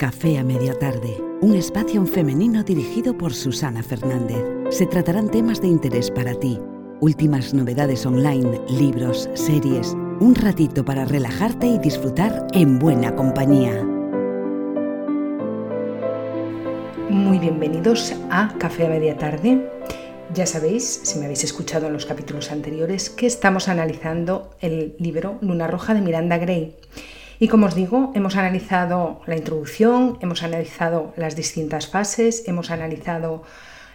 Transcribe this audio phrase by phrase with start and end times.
[0.00, 4.42] Café a Media Tarde, un espacio femenino dirigido por Susana Fernández.
[4.70, 6.58] Se tratarán temas de interés para ti,
[7.00, 9.88] últimas novedades online, libros, series,
[10.20, 13.84] un ratito para relajarte y disfrutar en buena compañía.
[17.10, 19.70] Muy bienvenidos a Café a Media Tarde.
[20.32, 25.36] Ya sabéis, si me habéis escuchado en los capítulos anteriores, que estamos analizando el libro
[25.42, 26.74] Luna Roja de Miranda Gray.
[27.42, 33.44] Y como os digo, hemos analizado la introducción, hemos analizado las distintas fases, hemos analizado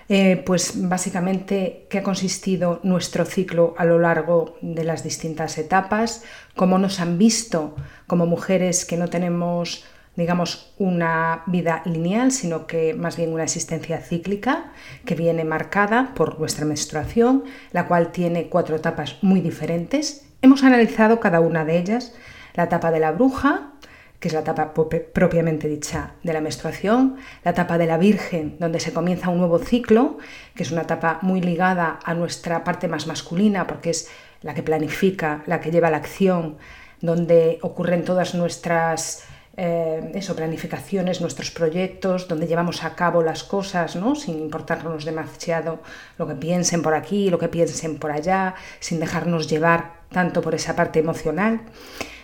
[0.09, 6.23] eh, pues básicamente qué ha consistido nuestro ciclo a lo largo de las distintas etapas,
[6.55, 7.76] cómo nos han visto
[8.08, 9.85] como mujeres que no tenemos
[10.16, 14.71] digamos, una vida lineal, sino que más bien una existencia cíclica
[15.05, 17.43] que viene marcada por nuestra menstruación,
[17.73, 20.26] la cual tiene cuatro etapas muy diferentes.
[20.41, 22.13] Hemos analizado cada una de ellas,
[22.55, 23.71] la etapa de la bruja,
[24.20, 28.79] que es la etapa propiamente dicha de la menstruación, la etapa de la Virgen, donde
[28.79, 30.18] se comienza un nuevo ciclo,
[30.55, 34.10] que es una etapa muy ligada a nuestra parte más masculina, porque es
[34.41, 36.57] la que planifica, la que lleva la acción,
[37.02, 39.26] donde ocurren todas nuestras
[39.57, 44.15] eh, eso, planificaciones, nuestros proyectos, donde llevamos a cabo las cosas, ¿no?
[44.15, 45.79] sin importarnos demasiado
[46.17, 50.55] lo que piensen por aquí, lo que piensen por allá, sin dejarnos llevar tanto por
[50.55, 51.61] esa parte emocional.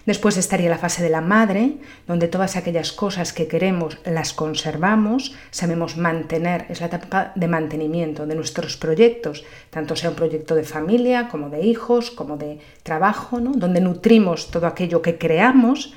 [0.05, 5.35] Después estaría la fase de la madre, donde todas aquellas cosas que queremos las conservamos,
[5.51, 10.63] sabemos mantener, es la etapa de mantenimiento de nuestros proyectos, tanto sea un proyecto de
[10.63, 13.51] familia como de hijos, como de trabajo, ¿no?
[13.51, 15.93] donde nutrimos todo aquello que creamos.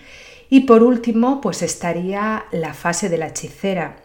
[0.54, 3.96] Y por último, pues estaría la fase de la hechicera,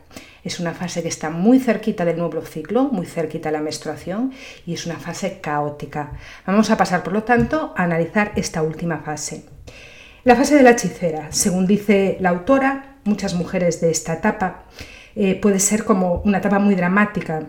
[0.44, 4.34] es una fase que está muy cerquita del nuevo ciclo, muy cerquita de la menstruación
[4.66, 6.14] y es una fase caótica.
[6.48, 9.46] Vamos a pasar, por lo tanto, a analizar esta última fase.
[10.24, 14.64] La fase de la hechicera, según dice la autora, muchas mujeres de esta etapa,
[15.16, 17.44] eh, puede ser como una etapa muy dramática,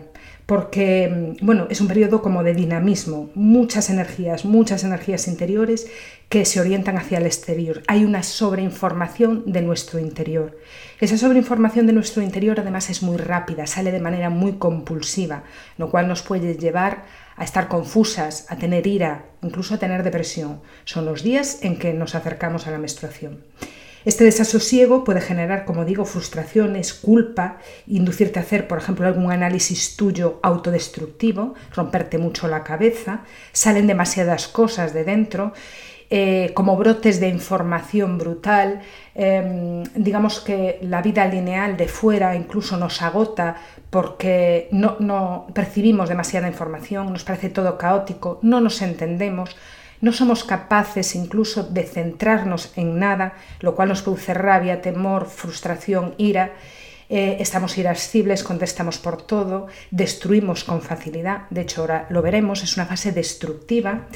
[0.51, 1.07] porque
[1.39, 5.87] mm, bueno, es un periodo como de dinamismo, muchas energías, muchas energías interiores
[6.27, 7.83] que se orientan hacia el exterior.
[7.87, 10.57] Hay una sobreinformación de nuestro interior.
[10.99, 15.43] Esa sobreinformación de nuestro interior además es muy rápida, sale de manera muy compulsiva,
[15.77, 17.05] lo cual nos puede llevar
[17.37, 20.59] a estar confusas, a tener ira, incluso a tener depresión.
[20.83, 23.45] Son los días en que nos acercamos a la menstruación.
[24.03, 27.57] Este desasosiego puede generar, como digo, frustraciones, culpa,
[27.87, 34.47] inducirte a hacer, por ejemplo, algún análisis tuyo autodestructivo, romperte mucho la cabeza, salen demasiadas
[34.47, 35.53] cosas de dentro,
[36.13, 38.81] eh, como brotes de información brutal,
[39.15, 43.55] em, digamos que la vida lineal de fuera incluso nos agota
[43.89, 49.55] porque no, no percibimos demasiada información, nos parece todo caótico, no nos entendemos,
[50.01, 56.15] no somos capaces incluso de centrarnos en nada, lo cual nos produce rabia, temor, frustración,
[56.17, 56.53] ira.
[57.09, 62.77] Eh, estamos irascibles, contestamos por todo, destruimos con facilidad, de hecho ahora lo veremos, es
[62.77, 64.07] una fase destructiva.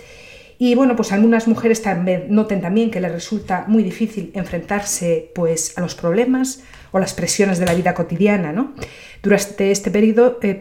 [0.57, 5.78] Y bueno, pues algunas mujeres también noten también que les resulta muy difícil enfrentarse pues,
[5.78, 8.53] a los problemas o las presiones de la vida cotidiana.
[8.53, 8.73] ¿no?
[9.22, 10.57] Durante este periodo, eh,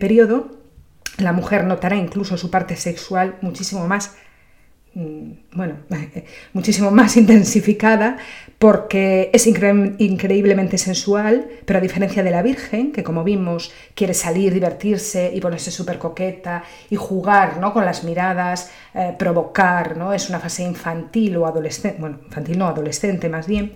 [1.18, 4.16] la mujer notará incluso su parte sexual muchísimo más
[4.94, 5.78] bueno,
[6.52, 8.16] muchísimo más intensificada
[8.58, 14.54] porque es increíblemente sensual, pero a diferencia de la Virgen, que como vimos quiere salir,
[14.54, 17.72] divertirse y ponerse súper coqueta y jugar ¿no?
[17.72, 20.12] con las miradas, eh, provocar, ¿no?
[20.12, 23.72] es una fase infantil o adolescente, bueno, infantil no, adolescente más bien.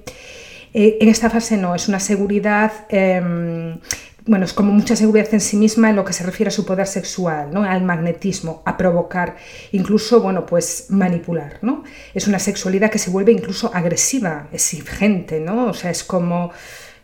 [0.72, 3.78] Eh, en esta fase no, es una seguridad em,
[4.28, 6.64] bueno, es como mucha seguridad en sí misma en lo que se refiere a su
[6.64, 7.64] poder sexual, ¿no?
[7.64, 9.36] al magnetismo, a provocar,
[9.72, 11.82] incluso, bueno, pues manipular, ¿no?
[12.12, 15.68] Es una sexualidad que se vuelve incluso agresiva, exigente, ¿no?
[15.68, 16.52] O sea, es como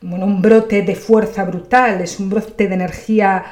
[0.03, 3.45] bueno, un brote de fuerza brutal, es un brote de energía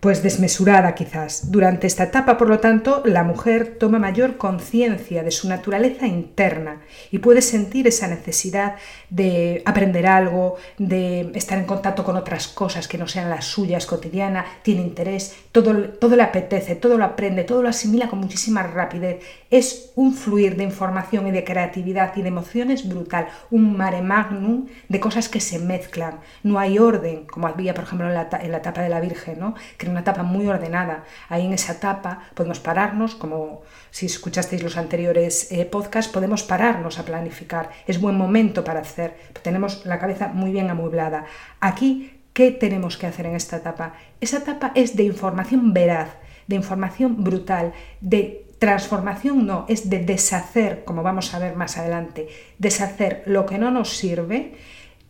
[0.00, 1.50] pues desmesurada quizás.
[1.50, 6.82] Durante esta etapa, por lo tanto, la mujer toma mayor conciencia de su naturaleza interna
[7.10, 8.76] y puede sentir esa necesidad
[9.10, 13.86] de aprender algo, de estar en contacto con otras cosas que no sean las suyas
[13.86, 18.62] cotidianas, tiene interés, todo, todo le apetece, todo lo aprende, todo lo asimila con muchísima
[18.62, 19.20] rapidez.
[19.50, 24.66] Es un fluir de información y de creatividad y de emociones brutal, un mare magnum
[24.88, 26.20] de cosas que se mezclan.
[26.44, 29.40] No hay orden, como había, por ejemplo, en la, en la etapa de la Virgen,
[29.40, 29.54] ¿no?
[29.90, 31.04] Una etapa muy ordenada.
[31.28, 36.98] Ahí en esa etapa podemos pararnos, como si escuchasteis los anteriores eh, podcasts, podemos pararnos
[36.98, 37.70] a planificar.
[37.86, 39.16] Es buen momento para hacer.
[39.42, 41.24] Tenemos la cabeza muy bien amueblada.
[41.60, 43.94] Aquí, ¿qué tenemos que hacer en esta etapa?
[44.20, 46.10] Esa etapa es de información veraz,
[46.46, 52.28] de información brutal, de transformación no, es de deshacer, como vamos a ver más adelante,
[52.58, 54.54] deshacer lo que no nos sirve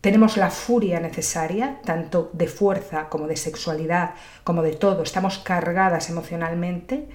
[0.00, 4.14] tenemos la furia necesaria, tanto de fuerza como de sexualidad,
[4.44, 7.08] como de todo, estamos cargadas emocionalmente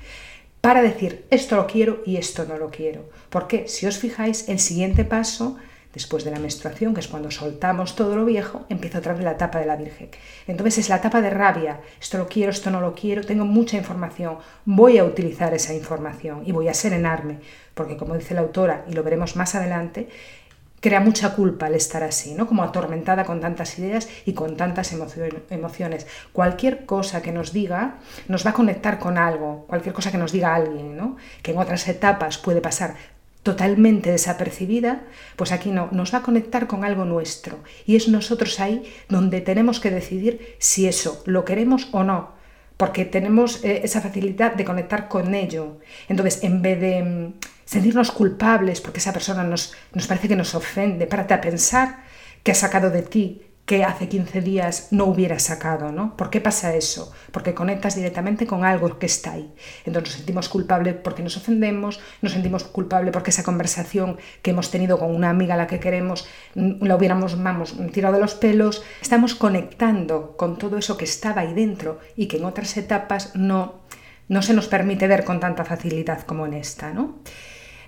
[0.61, 3.09] para decir esto lo quiero y esto no lo quiero.
[3.29, 5.57] Porque si os fijáis, el siguiente paso
[5.93, 9.33] después de la menstruación, que es cuando soltamos todo lo viejo, empieza otra vez la
[9.33, 10.09] etapa de la Virgen.
[10.47, 13.77] Entonces es la etapa de rabia, esto lo quiero, esto no lo quiero, tengo mucha
[13.77, 17.39] información, voy a utilizar esa información y voy a serenarme,
[17.75, 20.09] porque como dice la autora, y lo veremos más adelante,
[20.83, 22.45] crea mucha culpa el estar así, ¿no?
[22.45, 26.05] Como atormentada con tantas ideas y con tantas emociones.
[26.33, 30.33] Cualquier cosa que nos diga nos va a conectar con algo, cualquier cosa que nos
[30.33, 31.15] diga alguien, ¿no?
[31.41, 32.95] Que en otras etapas puede pasar
[33.43, 35.03] totalmente desapercibida,
[35.37, 37.59] pues aquí no, nos va a conectar con algo nuestro.
[37.85, 42.31] Y es nosotros ahí donde tenemos que decidir si eso lo queremos o no,
[42.75, 45.77] porque tenemos eh, esa facilidad de conectar con ello.
[46.09, 47.33] Entonces, en vez de mm,
[47.65, 52.03] sentirnos culpables porque esa persona nos, nos parece que nos ofende, párate a pensar
[52.43, 56.17] que ha sacado de ti que hace 15 días no hubiera sacado, ¿no?
[56.17, 57.13] ¿Por qué pasa eso?
[57.31, 59.53] Porque conectas directamente con algo que está ahí.
[59.85, 64.69] Entonces nos sentimos culpables porque nos ofendemos, nos sentimos culpables porque esa conversación que hemos
[64.69, 68.35] tenido con una amiga a la que queremos mm, la hubiéramos, vamos, tirado de los
[68.35, 68.83] pelos.
[69.01, 73.75] Estamos conectando con todo eso que estaba ahí dentro y que en otras etapas no,
[74.27, 77.19] no se nos permite ver con tanta facilidad como en esta, ¿no?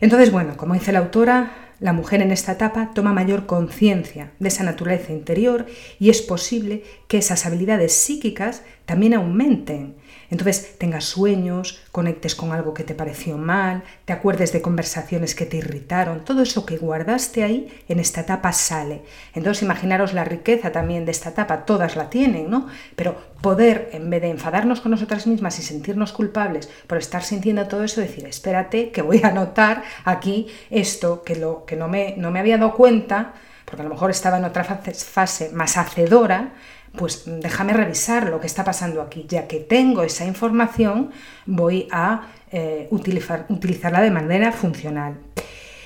[0.02, 4.48] Entonces, bueno, como dice la autora, la mujer en esta etapa toma mayor conciencia de
[4.48, 5.66] esa naturaleza interior
[6.00, 9.96] y es posible que esas habilidades psíquicas también aumenten
[10.30, 15.45] entonces tengas sueños, conectes con algo que te pareció mal, te acuerdes de conversaciones que
[15.45, 19.01] te irritaron, todo eso que guardaste ahí en esta etapa sale.
[19.33, 22.68] Entonces imaginaros la riqueza también de esta etapa, todas la tienen, ¿no?
[22.95, 27.68] Pero poder, en vez de enfadarnos con nosotras mismas y sentirnos culpables por estar sintiendo
[27.68, 32.16] todo eso, decir, espérate, que voy a notar aquí esto, que, lo, que no, me,
[32.18, 33.33] no me había dado cuenta,
[33.66, 36.54] porque a lo mejor estaba en otra fase más hacedora,
[36.96, 39.26] pues déjame revisar lo que está pasando aquí.
[39.28, 41.12] Ya que tengo esa información,
[41.46, 45.18] voy a eh, utilizar, utilizarla de manera funcional.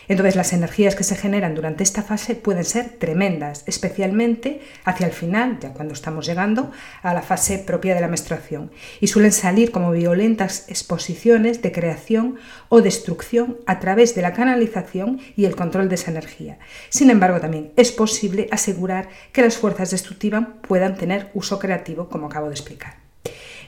[0.09, 5.13] Entonces las energías que se generan durante esta fase pueden ser tremendas, especialmente hacia el
[5.13, 6.71] final, ya cuando estamos llegando
[7.03, 12.37] a la fase propia de la menstruación, y suelen salir como violentas exposiciones de creación
[12.69, 16.57] o destrucción a través de la canalización y el control de esa energía.
[16.89, 22.25] Sin embargo, también es posible asegurar que las fuerzas destructivas puedan tener uso creativo, como
[22.25, 22.95] acabo de explicar.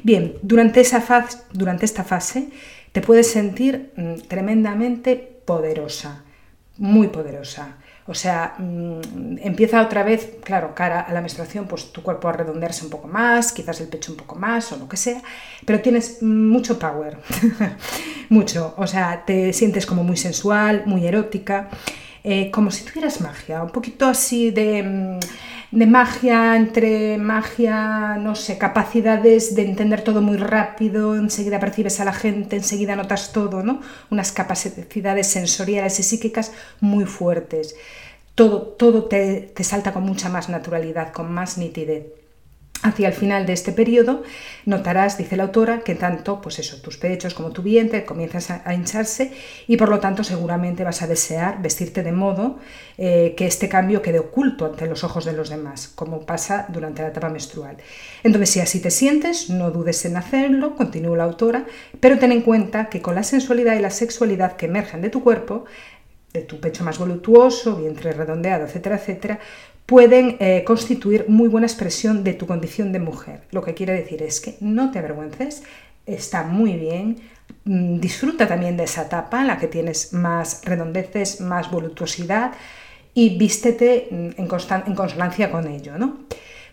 [0.01, 1.03] Bien, durante, esa
[1.53, 2.49] durante esta fase
[2.91, 5.15] te puedes sentir mm, tremendamente
[5.45, 6.23] poderosa
[6.81, 7.77] muy poderosa.
[8.07, 12.31] O sea, mm, empieza otra vez, claro, cara a la menstruación, pues tu cuerpo a
[12.31, 15.21] redondearse un poco más, quizás el pecho un poco más o lo que sea,
[15.63, 17.19] pero tienes mucho power,
[18.29, 18.73] mucho.
[18.77, 21.69] O sea, te sientes como muy sensual, muy erótica,
[22.23, 24.83] eh, como si tuvieras magia, un poquito así de...
[24.83, 25.19] Mm,
[25.71, 32.05] de magia, entre magia, no sé, capacidades de entender todo muy rápido, enseguida percibes a
[32.05, 33.79] la gente, enseguida notas todo, ¿no?
[34.09, 36.51] Unas capacidades sensoriales y psíquicas
[36.81, 37.75] muy fuertes.
[38.35, 42.20] Todo, todo te, te salta con mucha más naturalidad, con más nitidez.
[42.83, 44.23] Hacia el final de este periodo
[44.65, 48.73] notarás, dice la autora, que tanto pues eso, tus pechos como tu vientre comienzas a,
[48.73, 49.31] hincharse
[49.67, 52.57] y por lo tanto seguramente vas a desear vestirte de modo
[52.97, 57.03] eh, que este cambio quede oculto ante los ojos de los demás, como pasa durante
[57.03, 57.77] la etapa menstrual.
[58.23, 61.65] Entonces, si así te sientes, no dudes en hacerlo, continúa la autora,
[61.99, 65.23] pero ten en cuenta que con la sensualidad y la sexualidad que emergen de tu
[65.23, 65.65] cuerpo,
[66.33, 69.39] de tu pecho más voluptuoso, vientre redondeado, etcétera, etcétera,
[69.91, 73.41] pueden eh, constituir muy buena expresión de tu condición de mujer.
[73.51, 75.63] Lo que quiere decir es que no te avergüences,
[76.05, 77.17] está muy bien,
[77.65, 82.53] mm, disfruta también de esa etapa en la que tienes más redondeces, más voluptuosidad
[83.13, 84.47] y vístete mm, en,
[84.87, 85.97] en consonancia con ello.
[85.97, 86.19] ¿no?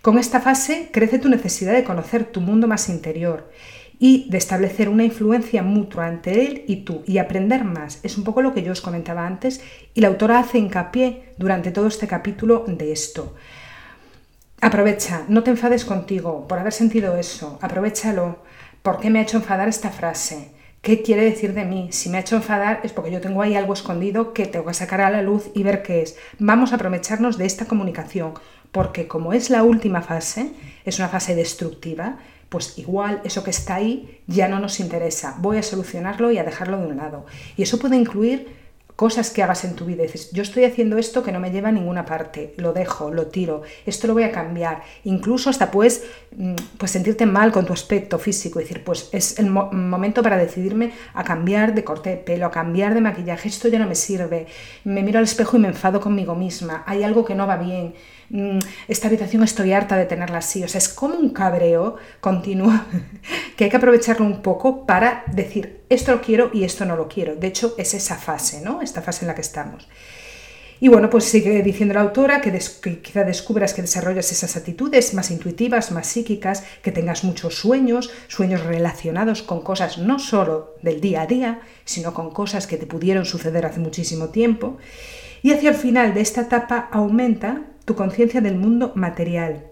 [0.00, 3.50] Con esta fase crece tu necesidad de conocer tu mundo más interior
[3.98, 8.00] y de establecer una influencia mutua entre él y tú y aprender más.
[8.02, 9.60] Es un poco lo que yo os comentaba antes
[9.94, 13.34] y la autora hace hincapié durante todo este capítulo de esto.
[14.60, 18.38] Aprovecha, no te enfades contigo por haber sentido eso, aprovechalo.
[18.82, 20.52] ¿Por qué me ha hecho enfadar esta frase?
[20.80, 21.88] ¿Qué quiere decir de mí?
[21.90, 24.74] Si me ha hecho enfadar es porque yo tengo ahí algo escondido que tengo que
[24.74, 26.16] sacar a la luz y ver qué es.
[26.38, 28.34] Vamos a aprovecharnos de esta comunicación,
[28.70, 30.52] porque como es la última fase,
[30.84, 35.58] es una fase destructiva, pues igual eso que está ahí ya no nos interesa, voy
[35.58, 37.26] a solucionarlo y a dejarlo de un lado.
[37.56, 38.57] Y eso puede incluir
[38.98, 40.02] cosas que hagas en tu vida.
[40.02, 43.28] Dices, yo estoy haciendo esto que no me lleva a ninguna parte, lo dejo, lo
[43.28, 44.82] tiro, esto lo voy a cambiar.
[45.04, 46.02] Incluso hasta puedes
[46.36, 50.90] mm, pues, sentirte mal con tu aspecto físico, decir, pues es el momento para decidirme
[51.14, 54.48] a cambiar de corte de pelo, a cambiar de maquillaje, esto ya no me sirve.
[54.82, 57.94] Me miro al espejo y me enfado conmigo misma, hay algo que no va bien
[58.30, 60.62] Mm, esta habitación estoy harta de tenerla así.
[60.62, 62.72] O sea, es como un cabreo continuo
[63.56, 67.08] que hay que aprovecharlo un poco para decir esto lo quiero y esto no lo
[67.08, 67.36] quiero.
[67.36, 68.82] De hecho, es esa fase, ¿no?
[68.82, 69.88] Esta fase en la que estamos.
[70.80, 72.52] Y bueno, pues sigue diciendo la autora que,
[73.02, 78.64] quizá descubras que desarrollas esas actitudes más intuitivas, más psíquicas, que tengas muchos sueños, sueños
[78.64, 83.24] relacionados con cosas no solo del día a día, sino con cosas que te pudieron
[83.24, 84.76] suceder hace muchísimo tiempo.
[85.42, 89.67] Y hacia el final de esta etapa aumenta tu conciencia del mundo material.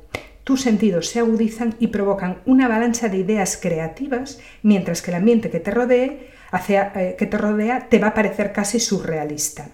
[0.46, 5.50] Tus sentidos se agudizan y provocan una avalancha de ideas creativas, mientras que el ambiente
[5.50, 6.30] que te, rodee,
[6.68, 9.70] eh, que te rodea te va a parecer casi surrealista.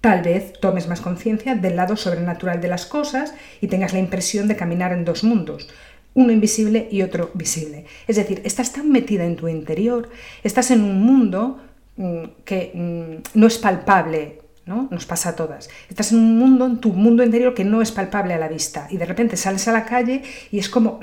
[0.00, 4.48] Tal vez tomes más conciencia del lado sobrenatural de las cosas y tengas la impresión
[4.48, 5.68] de caminar en dos mundos,
[6.14, 7.84] uno invisible y otro visible.
[8.08, 10.10] Es decir, estás tan metida en tu interior,
[10.42, 11.60] estás en un mundo
[11.98, 14.88] mm, que mm, no es palpable ¿no?
[14.90, 15.70] Nos pasa a todas.
[15.88, 18.86] Estás en un mundo, en tu mundo interior que no es palpable a la vista
[18.90, 21.00] y de repente sales a la calle y es como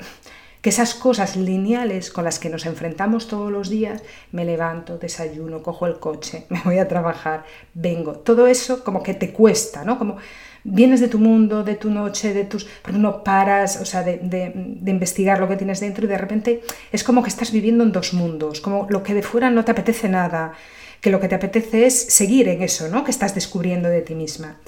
[0.60, 4.02] que esas cosas lineales con las que nos enfrentamos todos los días,
[4.32, 9.14] me levanto, desayuno, cojo el coche, me voy a trabajar, vengo, todo eso como que
[9.14, 9.98] te cuesta, ¿no?
[9.98, 10.16] Como
[10.62, 12.64] vienes de tu mundo, de tu noche, de tus...
[12.82, 16.62] porque no paras, o sea, de, de, investigar lo que tienes dentro y de repente
[16.92, 19.72] es como que estás viviendo en dos mundos, como lo que de fuera no te
[19.72, 20.52] apetece nada,
[21.00, 23.04] que lo que te apetece es seguir en eso, ¿no?
[23.04, 24.58] Que estás descubriendo de ti misma.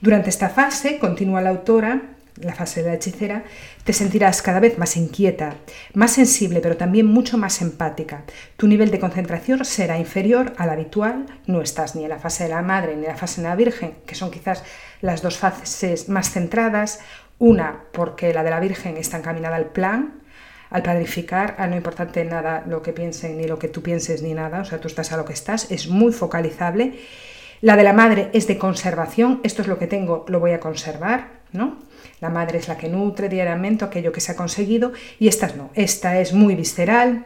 [0.00, 3.44] Durante esta fase, continúa la autora, la fase de la hechicera,
[3.84, 5.56] te sentirás cada vez más inquieta,
[5.94, 8.24] más sensible, pero también mucho más empática.
[8.56, 12.50] Tu nivel de concentración será inferior al habitual, no estás ni en la fase de
[12.50, 14.64] la madre ni en la fase de la virgen, que son quizás
[15.00, 17.00] las dos fases más centradas,
[17.38, 20.20] una porque la de la virgen está encaminada al plan,
[20.76, 24.34] al planificar, a no importarte nada lo que piensen, ni lo que tú pienses, ni
[24.34, 26.98] nada, o sea, tú estás a lo que estás, es muy focalizable.
[27.62, 30.60] La de la madre es de conservación, esto es lo que tengo, lo voy a
[30.60, 31.78] conservar, ¿no?
[32.20, 35.70] La madre es la que nutre diariamente aquello que se ha conseguido y esta no,
[35.72, 37.24] esta es muy visceral,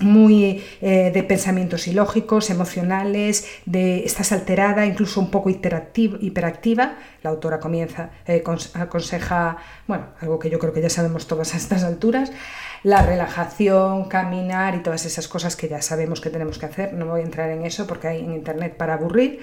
[0.00, 6.96] muy eh, de pensamientos ilógicos, emocionales, de estás alterada, incluso un poco hiperactiva.
[7.22, 8.42] La autora comienza, eh,
[8.74, 12.32] aconseja, bueno, algo que yo creo que ya sabemos todas a estas alturas,
[12.86, 16.92] la relajación, caminar y todas esas cosas que ya sabemos que tenemos que hacer.
[16.92, 19.40] No voy a entrar en eso porque hay en internet para aburrir.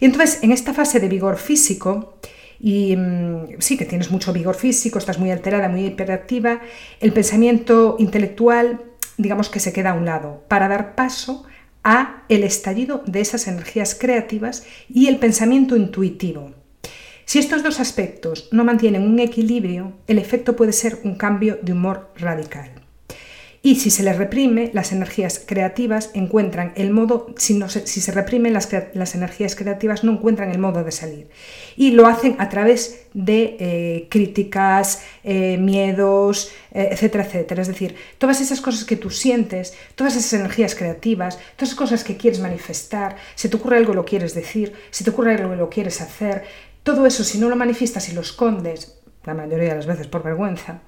[0.00, 2.14] Y entonces, en esta fase de vigor físico,
[2.58, 6.62] y mm, sí que tienes mucho vigor físico, estás muy alterada, muy hiperactiva,
[6.98, 8.80] el pensamiento intelectual
[9.16, 11.44] digamos que se queda a un lado, para dar paso
[11.84, 16.52] a el estallido de esas energías creativas y el pensamiento intuitivo.
[17.24, 21.72] Si estos dos aspectos no mantienen un equilibrio, el efecto puede ser un cambio de
[21.72, 22.79] humor radical.
[23.62, 28.00] Y si se les reprime, las energías creativas encuentran el modo, si, no se, si
[28.00, 31.28] se reprimen las, las, energías creativas, no encuentran el modo de salir.
[31.76, 37.60] Y lo hacen a través de eh, críticas, eh, miedos, eh, etcétera, etcétera.
[37.60, 42.02] Es decir, todas esas cosas que tú sientes, todas esas energías creativas, todas esas cosas
[42.02, 45.68] que quieres manifestar, si te ocurre algo lo quieres decir, si te ocurre algo lo
[45.68, 46.44] quieres hacer,
[46.82, 50.22] todo eso si no lo manifiestas y lo escondes, la mayoría de las veces por
[50.22, 50.80] vergüenza,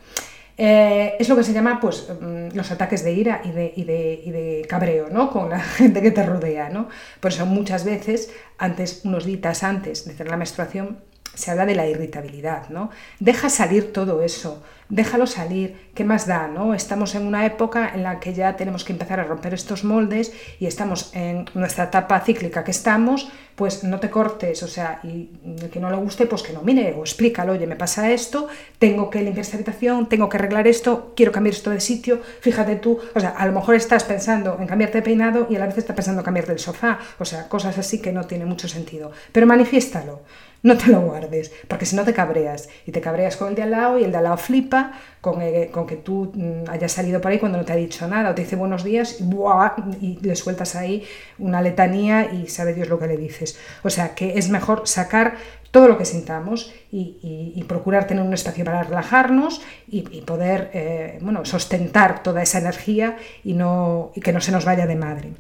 [0.64, 3.83] eh, es lo que se llama pues, mm, los ataques de ira y de, y,
[3.83, 5.28] de, y de, cabreo ¿no?
[5.28, 6.69] con la gente que te rodea.
[6.69, 6.88] ¿no?
[7.19, 11.00] Por eso muchas veces, antes, unos días antes de hacer la menstruación,
[11.35, 12.69] se habla de la irritabilidad.
[12.69, 12.90] ¿no?
[13.19, 16.49] Deja salir todo eso, déjalo salir, ¿qué más da?
[16.49, 16.75] ¿no?
[16.75, 20.32] Estamos en una época en la que ya tenemos que empezar a romper estos moldes
[20.61, 25.30] y estamos en nuestra etapa cíclica que estamos, pues no te cortes, o sea, y
[25.46, 28.49] el que no le guste, pues que no mire o explícalo, oye, me pasa esto,
[28.78, 32.76] tengo que limpiar esta habitación, tengo que arreglar esto, quiero cambiar esto de sitio, fíjate
[32.76, 35.66] tú, o sea, a lo mejor estás pensando en cambiarte de peinado y a la
[35.66, 38.68] vez estás pensando en cambiarte el sofá, o sea, cosas así que no tiene mucho
[38.68, 40.20] sentido, pero manifiéstalo
[40.62, 42.69] no te lo guardes, porque si no te cabreas.
[42.87, 45.42] Y te cabreas con el de al lado y el de al lado flipa con,
[45.42, 48.31] eh, con que tú mm, hayas salido por ahí cuando no te ha dicho nada,
[48.31, 51.04] o te dice buenos días y, y le sueltas ahí
[51.38, 53.59] una letanía y sabe Dios lo que le dices.
[53.83, 55.37] O sea que es mejor sacar
[55.73, 61.45] todo lo que sintamos y, procurar tener un espacio para relajarnos y, poder eh, bueno,
[61.45, 65.33] sostentar toda esa energía y, no, y que no se nos vaya de madre.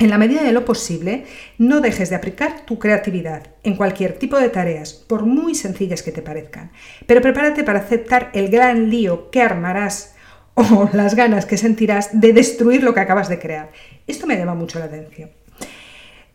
[0.00, 1.24] En la medida de lo posible,
[1.56, 6.10] no dejes de aplicar tu creatividad en cualquier tipo de tareas, por muy sencillas que
[6.10, 6.72] te parezcan,
[7.06, 10.14] pero prepárate para aceptar el gran lío que armarás
[10.54, 13.70] o las ganas que sentirás de destruir lo que acabas de crear.
[14.06, 15.30] Esto me llama mucho la atención.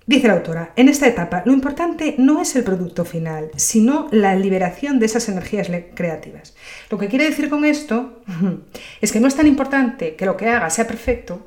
[0.05, 4.35] Dice la autora, en esta etapa lo importante no es el producto final, sino la
[4.35, 6.55] liberación de esas energías creativas.
[6.89, 8.23] Lo que quiere decir con esto
[9.01, 11.45] es que no es tan importante que lo que haga sea perfecto,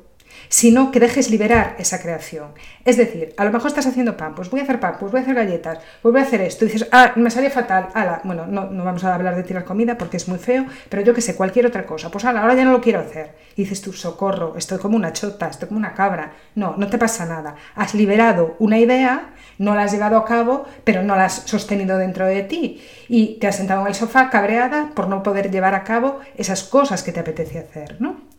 [0.49, 2.49] sino que dejes liberar esa creación.
[2.85, 5.19] Es decir, a lo mejor estás haciendo pan, pues voy a hacer pan, pues voy
[5.19, 8.21] a hacer galletas, pues voy a hacer esto, y dices, ah, me salió fatal, ala,
[8.23, 11.13] bueno, no, no vamos a hablar de tirar comida porque es muy feo, pero yo
[11.13, 13.35] que sé, cualquier otra cosa, pues ala, ahora ya no lo quiero hacer.
[13.55, 16.33] Dices tú, socorro, estoy como una chota, estoy como una cabra.
[16.55, 17.55] No, no te pasa nada.
[17.75, 21.97] Has liberado una idea, no la has llevado a cabo, pero no la has sostenido
[21.97, 22.81] dentro de ti.
[23.07, 26.63] Y te has sentado en el sofá cabreada por no poder llevar a cabo esas
[26.63, 28.32] cosas que te apetece hacer, ¿no?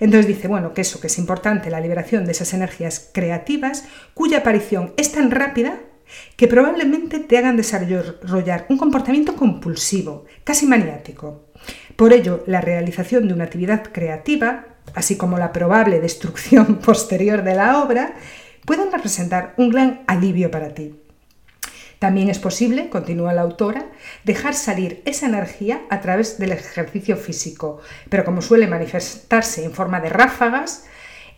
[0.00, 3.84] Entonces dice, bueno, que eso, que es importante la liberación de esas energías creativas
[4.14, 5.80] cuya aparición es tan rápida
[6.36, 11.46] que probablemente te hagan desarrollar un comportamiento compulsivo, casi maniático.
[11.96, 17.54] Por ello, la realización de una actividad creativa, así como la probable destrucción posterior de
[17.54, 18.14] la obra,
[18.64, 21.03] pueden representar un gran alivio para ti.
[21.98, 23.86] También es posible, continúa la autora,
[24.24, 30.00] dejar salir esa energía a través del ejercicio físico, pero como suele manifestarse en forma
[30.00, 30.84] de ráfagas,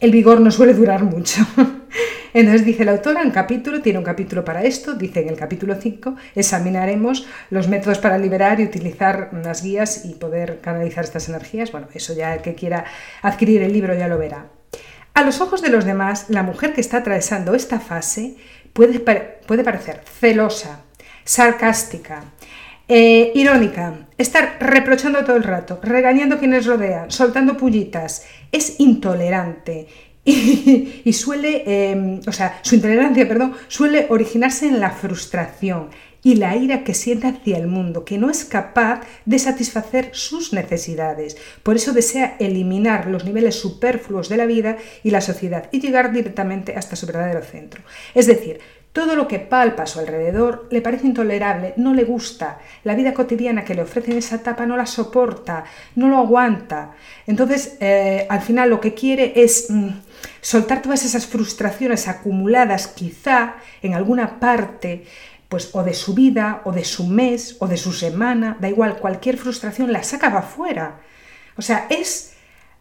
[0.01, 1.47] el vigor no suele durar mucho.
[2.35, 5.75] Entonces dice la autora, un capítulo, tiene un capítulo para esto, dice en el capítulo
[5.75, 11.73] 5, examinaremos los métodos para liberar y utilizar las guías y poder canalizar estas energías.
[11.73, 12.85] Bueno, eso ya el que quiera
[13.23, 14.49] adquirir el libro ya lo verá.
[15.15, 18.37] A los ojos de los demás, la mujer que está atravesando esta fase
[18.76, 20.85] puede, puede parecer celosa,
[21.25, 22.23] sarcástica,
[22.87, 29.88] eh, irónica, estar reprochando todo el rato, regañando a quienes rodean, soltando pullitas, es intolerante
[30.25, 35.88] y, suele, em, o sea, su intolerancia, perdón, suele originarse en la frustración
[36.26, 40.52] y la ira que siente hacia el mundo, que no es capaz de satisfacer sus
[40.52, 41.37] necesidades.
[41.62, 46.12] Por eso desea eliminar los niveles superfluos de la vida y la sociedad y llegar
[46.12, 47.85] directamente hasta su verdadero centro.
[48.12, 48.59] Es decir,
[48.90, 52.59] todo lo que palpa a su alrededor le parece intolerable, no le gusta.
[52.83, 55.62] La vida cotidiana que le ofrece en esa etapa no la soporta,
[55.95, 56.97] no lo aguanta.
[57.28, 59.90] Entonces, eh, al final lo que quiere es mm,
[60.40, 65.04] soltar todas esas frustraciones acumuladas quizá en alguna parte,
[65.49, 68.99] pues o de su vida, o de su mes, o de su semana, da igual,
[68.99, 71.01] cualquier frustración la saca afuera.
[71.57, 72.35] O sea, es,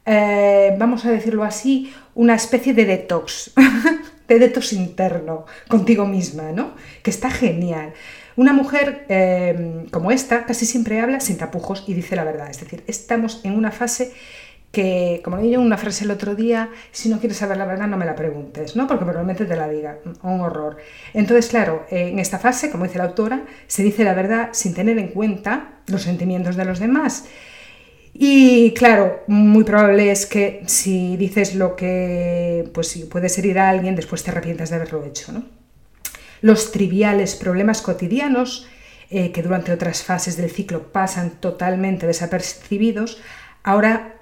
[0.06, 3.52] eh, vamos a decirlo así, una especie de detox.
[4.28, 6.74] de detox interno contigo misma, ¿no?
[7.04, 7.94] Que está genial.
[8.36, 12.50] Una mujer em, como esta casi siempre habla sin tapujos y dice la verdad.
[12.50, 14.13] Es decir, estamos en una fase
[14.76, 17.88] que, como leí yo una frase el otro día, si no quieres saber la verdad
[17.88, 18.88] no me la preguntes, ¿no?
[18.88, 20.76] Porque probablemente te la diga, un horror.
[21.14, 24.98] Entonces, claro, en esta fase, como dice la autora, se dice la verdad sin tener
[24.98, 27.26] en cuenta los sentimientos de los demás.
[28.14, 33.70] Y claro, muy probable es que si dices lo que pues si puedes herir a
[33.70, 35.32] alguien, después te arrepientas de haberlo hecho.
[35.32, 35.44] ¿no?
[36.42, 38.68] Los triviales problemas cotidianos,
[39.10, 43.22] eh, que durante otras fases del ciclo pasan totalmente desapercibidos,
[43.64, 44.16] ahora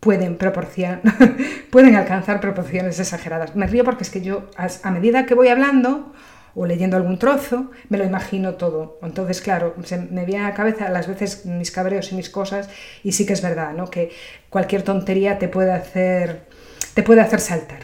[0.00, 0.38] pueden,
[1.70, 3.56] pueden alcanzar proporciones exageradas.
[3.56, 6.12] Me río porque es que yo, a medida que voy hablando,
[6.56, 8.98] o leyendo algún trozo, me lo imagino todo.
[9.02, 12.70] Entonces, claro, se me viene a la cabeza las veces mis cabreos y mis cosas
[13.04, 13.90] y sí que es verdad, ¿no?
[13.90, 14.10] Que
[14.48, 16.46] cualquier tontería te puede hacer,
[16.94, 17.80] te puede hacer saltar.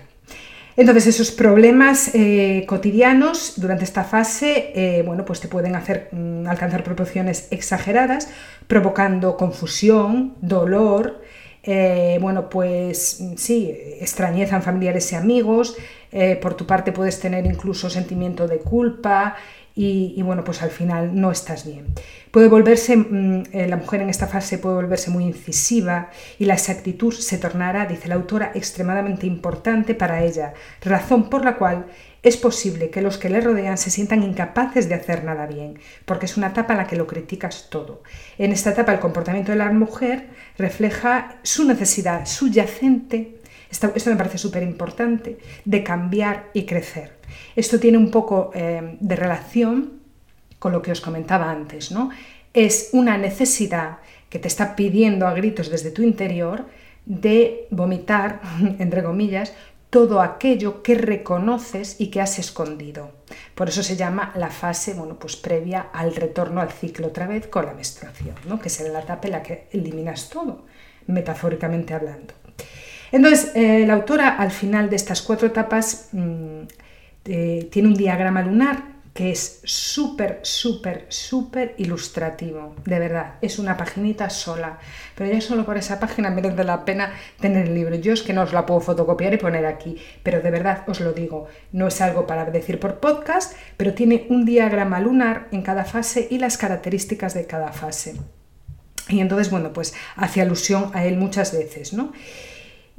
[0.75, 6.46] Entonces, esos problemas eh, cotidianos durante esta fase, eh, bueno, pues te pueden hacer mm,
[6.46, 8.31] alcanzar proporciones exageradas,
[8.68, 11.20] provocando confusión, dolor,
[11.62, 13.70] eh, bueno, pues mm, sí,
[14.01, 15.77] extrañezan familiares y amigos,
[16.11, 19.37] eh, por tu parte puedes tener incluso sentimiento de culpa
[19.75, 21.87] y, bueno, pues al final no estás bien.
[22.31, 26.55] Puede volverse, mm, eh, la mujer en esta fase puede volverse muy incisiva y la
[26.55, 31.87] exactitud se tornará, dice la autora, extremadamente importante para ella, razón por la cual
[32.22, 36.26] es posible que los que le rodean se sientan incapaces de hacer nada bien, porque
[36.26, 38.02] es una etapa en la que lo criticas todo.
[38.38, 43.38] En esta etapa el comportamiento de la mujer refleja su necesidad subyacente,
[43.70, 47.16] esto, me parece súper importante, de cambiar y crecer.
[47.56, 49.94] Esto tiene un poco eh, de relación
[50.58, 52.11] con lo que os comentaba antes, ¿no?
[52.52, 56.66] Es una necesidad que te está pidiendo a gritos desde tu interior
[57.06, 58.40] de vomitar,
[58.78, 59.54] entre comillas,
[59.92, 63.11] todo aquello que reconoces y que has escondido.
[63.55, 67.46] Por eso se llama la fase bueno, pues previa al retorno al ciclo otra vez
[67.48, 68.59] con la menstruación, ¿no?
[68.59, 70.64] que será la etapa en la que eliminas todo,
[71.09, 72.33] metafóricamente hablando.
[73.12, 76.62] Entonces, eh, la autora al final de estas cuatro etapas mm,
[77.26, 82.75] eh, tiene un diagrama lunar que es súper, súper, súper ilustrativo.
[82.85, 84.79] De verdad, es una paginita sola.
[85.14, 87.94] Pero ya solo por esa página merece la pena tener el libro.
[87.96, 91.01] Yo es que no os la puedo fotocopiar y poner aquí, pero de verdad os
[91.01, 91.46] lo digo.
[91.72, 96.29] No es algo para decir por podcast, pero tiene un diagrama lunar en cada fase
[96.31, 98.16] y las características de cada fase.
[99.09, 102.12] Y entonces, bueno, pues hace alusión a él muchas veces, ¿no?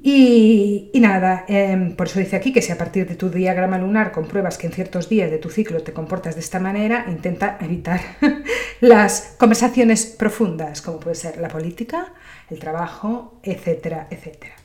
[0.06, 4.12] Y, nada, em, por eso dice aquí que si a partir de tu diagrama lunar
[4.12, 8.02] compruebas que en ciertos días de tu ciclo te comportas de esta manera, intenta evitar
[8.82, 12.12] las conversaciones profundas, como puede ser la política,
[12.50, 14.56] el trabajo, etcétera, etcétera.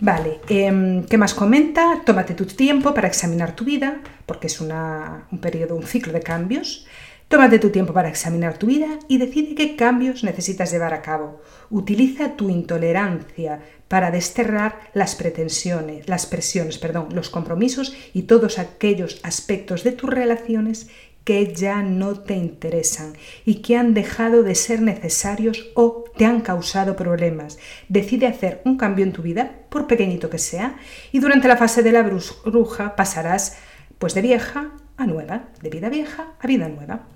[0.00, 2.02] Vale, em, ¿qué más comenta?
[2.04, 6.88] Tómate tu tiempo para examinar tu vida, porque es un periodo, un ciclo de cambios.
[7.28, 11.40] Tómate tu tiempo para examinar tu vida y decide qué cambios necesitas llevar a cabo.
[11.70, 19.18] Utiliza tu intolerancia para desterrar las pretensiones, las presiones, perdón, los compromisos y todos aquellos
[19.24, 20.88] aspectos de tus relaciones
[21.24, 26.40] que ya no te interesan y que han dejado de ser necesarios o te han
[26.42, 27.58] causado problemas.
[27.88, 30.76] Decide hacer un cambio en tu vida, por pequeñito que sea,
[31.10, 33.58] y durante la fase de la bruja pasarás
[33.98, 37.15] pues de vieja a nueva, de vida vieja a vida nueva.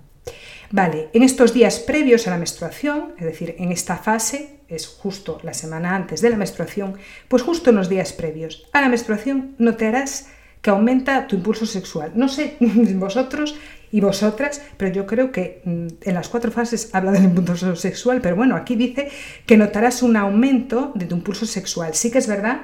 [0.73, 5.41] Vale, en estos días previos a la menstruación, es decir, en esta fase, es justo
[5.43, 6.95] la semana antes de la menstruación,
[7.27, 10.29] pues justo en los días previos a la menstruación notarás
[10.63, 12.13] que aumenta tu impulso sexual.
[12.15, 13.57] No sé vosotros
[13.91, 18.21] y vosotras, pero yo creo que mm, en las cuatro fases habla del impulso sexual,
[18.21, 19.09] pero bueno, aquí dice
[19.47, 21.95] que notarás un aumento de tu impulso sexual.
[21.95, 22.63] Sí que es verdad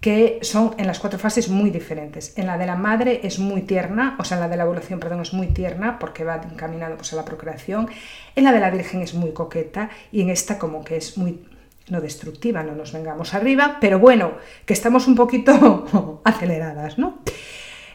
[0.00, 2.36] que son en las cuatro fases muy diferentes.
[2.38, 5.00] En la de la madre es muy tierna, o sea, en la de la evolución,
[5.00, 7.88] perdón, es muy tierna porque va encaminado pues, a la procreación.
[8.36, 11.44] En la de la Virgen es muy coqueta y en esta como que es muy
[11.90, 14.32] no destructiva, no nos vengamos arriba, pero bueno,
[14.66, 17.18] que estamos un poquito aceleradas, ¿no?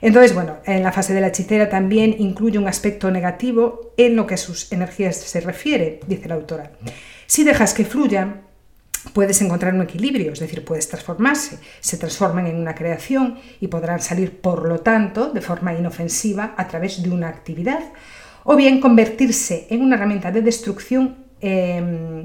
[0.02, 4.28] Entonces, bueno, en la fase de la hechicera también incluye un aspecto negativo en lo
[4.28, 6.72] que a sus energías se refiere, dice la autora.
[7.26, 8.42] Si dejas que fluyan,
[9.12, 14.02] puedes encontrar un equilibrio, es decir, puedes transformarse, se transforman en una creación y podrán
[14.02, 17.84] salir, por lo tanto, de forma inofensiva a través de una actividad,
[18.44, 22.24] o bien convertirse en una herramienta de destrucción em,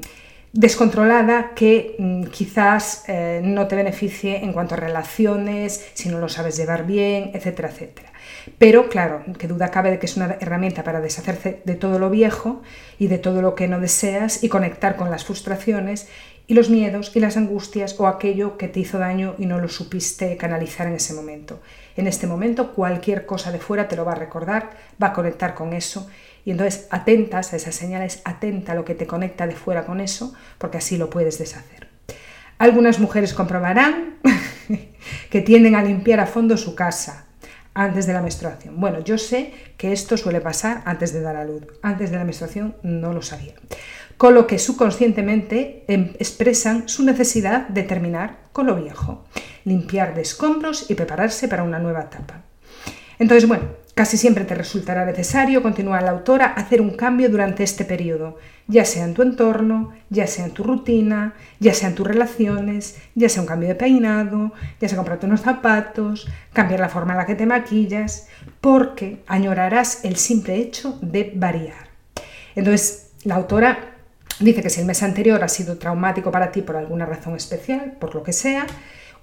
[0.51, 6.29] descontrolada que mm, quizás eh, no te beneficie en cuanto a relaciones, si no lo
[6.29, 8.09] sabes llevar bien, etcétera, etcétera.
[8.57, 12.09] Pero claro, que duda cabe de que es una herramienta para deshacerse de todo lo
[12.09, 12.61] viejo
[12.97, 16.07] y de todo lo que no deseas y conectar con las frustraciones
[16.49, 19.69] y los miedos y las angustias o aquello que te hizo daño y no lo
[19.69, 21.61] supiste canalizar en ese momento.
[21.95, 25.53] En este momento cualquier cosa de fuera te lo va a recordar, va a conectar
[25.53, 26.09] con eso
[26.43, 30.01] y entonces atentas a esas señales, atenta a lo que te conecta de fuera con
[30.01, 31.87] eso, porque así lo puedes deshacer.
[32.57, 34.17] Algunas mujeres comprobarán
[35.29, 37.27] que tienden a limpiar a fondo su casa
[37.75, 38.79] antes de la menstruación.
[38.81, 41.61] Bueno, yo sé que esto suele pasar antes de dar a luz.
[41.83, 43.53] Antes de la menstruación no lo sabía
[44.19, 49.23] con lo que subconscientemente em, expresan su necesidad de terminar con lo viejo,
[49.63, 52.41] limpiar de escombros y prepararse para una nueva etapa.
[53.17, 57.85] Entonces, bueno, casi siempre te resultará necesario, continúa la autora, hacer un cambio durante este
[57.85, 62.05] periodo, ya sea en tu entorno, ya sea en tu rutina, ya sea en tus
[62.05, 64.51] relaciones, ya sea un cambio de peinado,
[64.81, 68.27] ya sea comprarte unos zapatos, cambiar la forma en la que te maquillas,
[68.59, 71.87] porque añorarás el simple hecho de variar.
[72.53, 73.95] Entonces, la autora
[74.39, 77.97] Dice que si el mes anterior ha sido traumático para ti por alguna razón especial,
[77.99, 78.65] por lo que sea,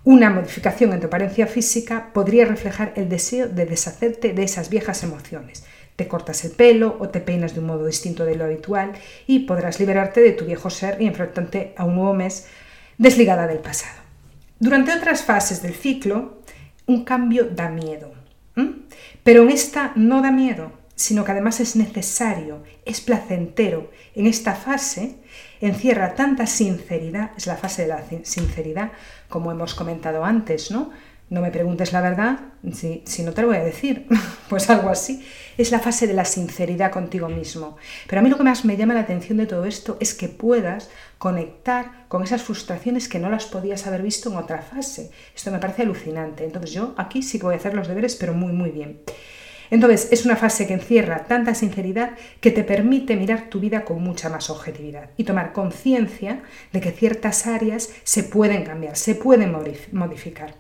[0.05, 5.03] una modificación en tu apariencia física podría reflejar el deseo de deshacerte de esas viejas
[5.03, 5.65] emociones.
[5.97, 8.93] Te cortas el pelo o te peinas de un modo distinto de lo habitual
[9.27, 12.47] y podrás liberarte de tu viejo ser y enfrentarte a un nuevo mes
[12.99, 13.99] desligada del pasado.
[14.61, 16.43] Durante otras fases del ciclo,
[16.87, 18.13] un cambio da miedo.
[19.23, 23.91] Pero en esta no da miedo, sino que además es necesario, es placentero.
[24.15, 25.17] En esta fase
[25.61, 28.93] encierra tanta sinceridad, es la fase de la sinceridad,
[29.29, 30.91] como hemos comentado antes, ¿no?
[31.29, 32.39] No me preguntes la verdad,
[32.73, 34.07] si, si, no te lo voy a decir,
[34.49, 35.27] pues algo así.
[35.59, 37.77] Es la fase de la sinceridad contigo mismo.
[38.07, 40.29] Pero a mí lo que más me llama la atención de todo esto es que
[40.29, 45.11] puedas conectar con esas frustraciones que no las podías haber visto en otra fase.
[45.35, 46.45] Esto me parece alucinante.
[46.45, 49.01] Entonces yo aquí sí que voy a hacer los deberes, pero muy, muy bien.
[49.71, 54.03] Entonces, es una fase que encierra tanta sinceridad que te permite mirar tu vida con
[54.03, 59.53] mucha más objetividad y tomar conciencia de que ciertas áreas se pueden cambiar, se pueden
[59.93, 60.55] modificar.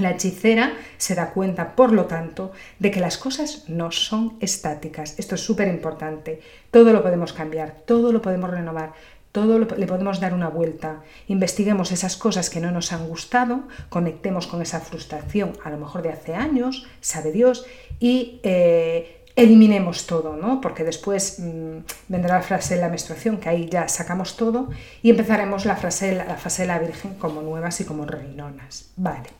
[0.00, 5.16] La hechicera se da cuenta, por lo tanto, de que las cosas no son estáticas.
[5.20, 6.40] Esto es súper importante.
[6.72, 8.92] Todo lo podemos cambiar, todo lo podemos renovar,
[9.34, 11.02] todo le podemos dar una vuelta.
[11.26, 16.02] Investiguemos esas cosas que no nos han gustado, conectemos con esa frustración, a lo mejor
[16.02, 17.66] de hace años, sabe Dios,
[17.98, 20.60] y eh, eliminemos todo, ¿no?
[20.60, 24.70] Porque después mm, vendrá la frase de la menstruación, que ahí ya sacamos todo,
[25.02, 28.92] y empezaremos la, frase, la de la Virgen como nuevas y como reinonas.
[28.94, 29.30] Vale.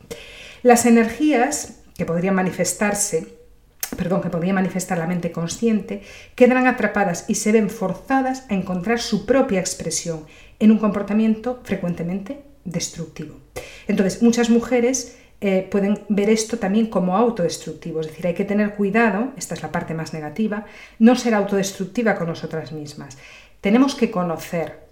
[0.65, 3.44] Las energías que podrían manifestarse,
[3.97, 6.03] perdón, que podría manifestar la mente consciente,
[6.35, 10.25] quedarán atrapadas y se ven forzadas a encontrar su propia expresión
[10.59, 13.37] en un comportamiento frecuentemente destructivo.
[13.87, 18.75] Entonces, muchas mujeres eh, pueden ver esto también como autodestructivo, es decir, hay que tener
[18.75, 20.65] cuidado, esta es la parte más negativa,
[20.99, 23.19] no ser autodestructiva con nosotras mismas.
[23.61, 24.85] Tenemos que conocer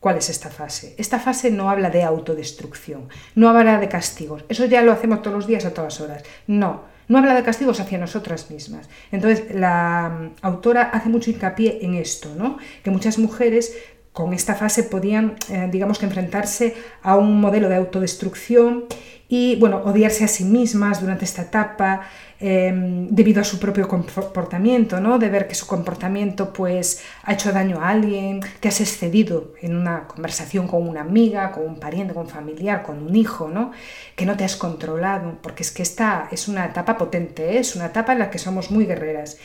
[0.00, 0.94] cuál es esta fase.
[0.98, 5.36] Esta fase no habla de autodestrucción, no habla de castigos, eso ya lo hacemos todos
[5.36, 6.24] los días a todas horas.
[6.46, 8.88] No, no habla de castigos hacia nosotras mismas.
[9.10, 12.56] Entonces, la mm, autora hace mucho hincapié en esto, ¿no?
[12.84, 13.76] que muchas mujeres
[14.20, 18.84] con esta fase podían, eh, digamos que, enfrentarse a un modelo de autodestrucción
[19.30, 22.02] y bueno, odiarse a sí mismas durante esta etapa
[22.38, 25.18] em, debido a su propio comportamiento, ¿no?
[25.18, 29.74] de ver que su comportamiento pues, ha hecho daño a alguien, que has excedido en
[29.74, 33.70] una conversación con una amiga, con un pariente, con un familiar, con un hijo, ¿no?
[34.16, 37.58] que no te has controlado, porque es que esta es una etapa potente, ¿eh?
[37.60, 39.38] es una etapa en la que somos muy guerreras.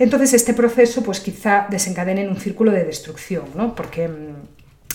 [0.00, 3.74] Entonces este proceso pues quizá desencadene en un círculo de destrucción, ¿no?
[3.74, 4.34] porque mm,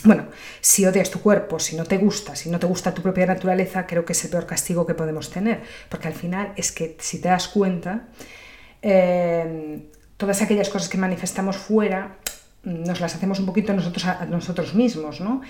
[0.04, 0.26] bueno,
[0.62, 3.86] si odias tu cuerpo, si no te gusta, si no te gusta tu propia naturaleza,
[3.86, 7.22] creo que es el peor castigo que podemos tener, porque al final es que si
[7.22, 8.08] te das cuenta,
[8.82, 9.86] eh,
[10.18, 12.18] todas aquellas cosas que manifestamos fuera
[12.64, 15.42] nos las hacemos un poquito nosotros a nosotros mismos, ¿no?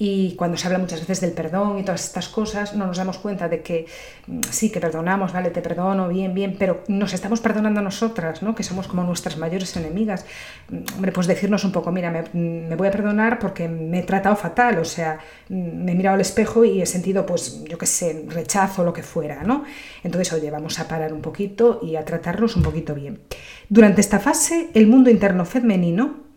[0.00, 3.18] Y cuando se habla muchas veces del perdón y todas estas cosas, no nos damos
[3.18, 3.86] cuenta de que
[4.28, 8.40] mm, sí, que perdonamos, vale, te perdono, bien, bien, pero nos estamos perdonando a nosotras,
[8.40, 8.54] ¿no?
[8.54, 10.24] que somos como nuestras mayores enemigas.
[10.70, 14.36] Mm, hombre, pues decirnos un poco, mira, me, voy a perdonar porque me he tratado
[14.36, 17.86] fatal, o sea, mm, me he mirado al espejo y he sentido, pues, yo qué
[17.86, 19.64] sé, rechazo, lo que fuera, ¿no?
[20.04, 23.18] Entonces, oye, vamos a parar un poquito y a tratarnos un poquito bien.
[23.68, 26.27] Durante esta fase, el mundo interno femenino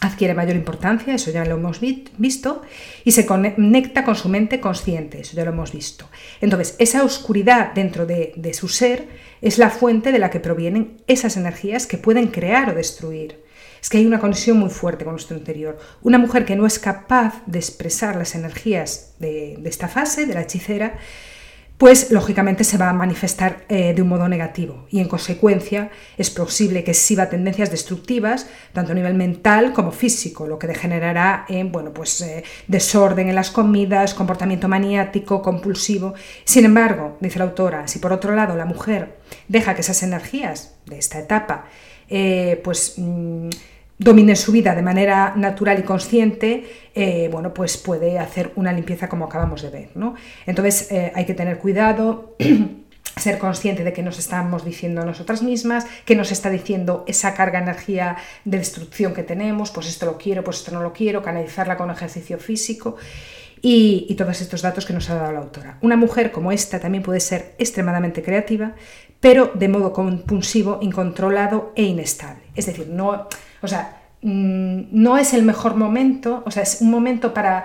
[0.00, 2.62] adquiere mayor importancia, eso ya lo hemos visto,
[3.04, 6.08] y se conecta con su mente consciente, eso ya lo hemos visto.
[6.40, 9.08] Entonces, esa oscuridad dentro de, su ser
[9.42, 13.44] es la fuente de la que provienen esas energías que pueden crear o destruir.
[13.80, 15.78] Es que hay una conexión muy fuerte con nuestro interior.
[16.02, 20.42] Una mujer que no es capaz de expresar las energías de esta fase, de la
[20.42, 20.98] hechicera,
[21.80, 26.28] pues lógicamente se va a manifestar eh, de un modo negativo y en consecuencia es
[26.28, 31.72] posible que exhiba tendencias destructivas tanto a nivel mental como físico, lo que degenerará en
[31.72, 36.12] bueno, pues, eh, desorden en las comidas, comportamiento maniático, compulsivo.
[36.44, 39.16] Sin embargo, dice la autora, si por otro lado la mujer
[39.48, 41.64] deja que esas energías de esta etapa
[42.10, 43.48] eh, pues mm,
[44.00, 49.08] domine su vida de manera natural y consciente, eh, bueno, pues puede hacer una limpieza
[49.08, 49.90] como acabamos de ver.
[49.94, 50.14] ¿no?
[50.46, 52.34] Entonces eh, hay que tener cuidado.
[53.16, 57.58] ser consciente de que nos estamos diciendo nosotras mismas, que nos está diciendo esa carga
[57.58, 61.76] energía de destrucción que tenemos, pues esto lo quiero, pues esto no lo quiero, canalizarla
[61.76, 62.96] con ejercicio físico
[63.60, 65.76] y, todos estos datos que nos ha dado la autora.
[65.82, 68.74] Una mujer como esta también puede ser extremadamente creativa,
[69.18, 72.44] pero de modo compulsivo, incontrolado e inestable.
[72.54, 73.28] Es decir, no,
[73.62, 77.64] o sea, mm, no es el mejor momento, o sea, es un momento para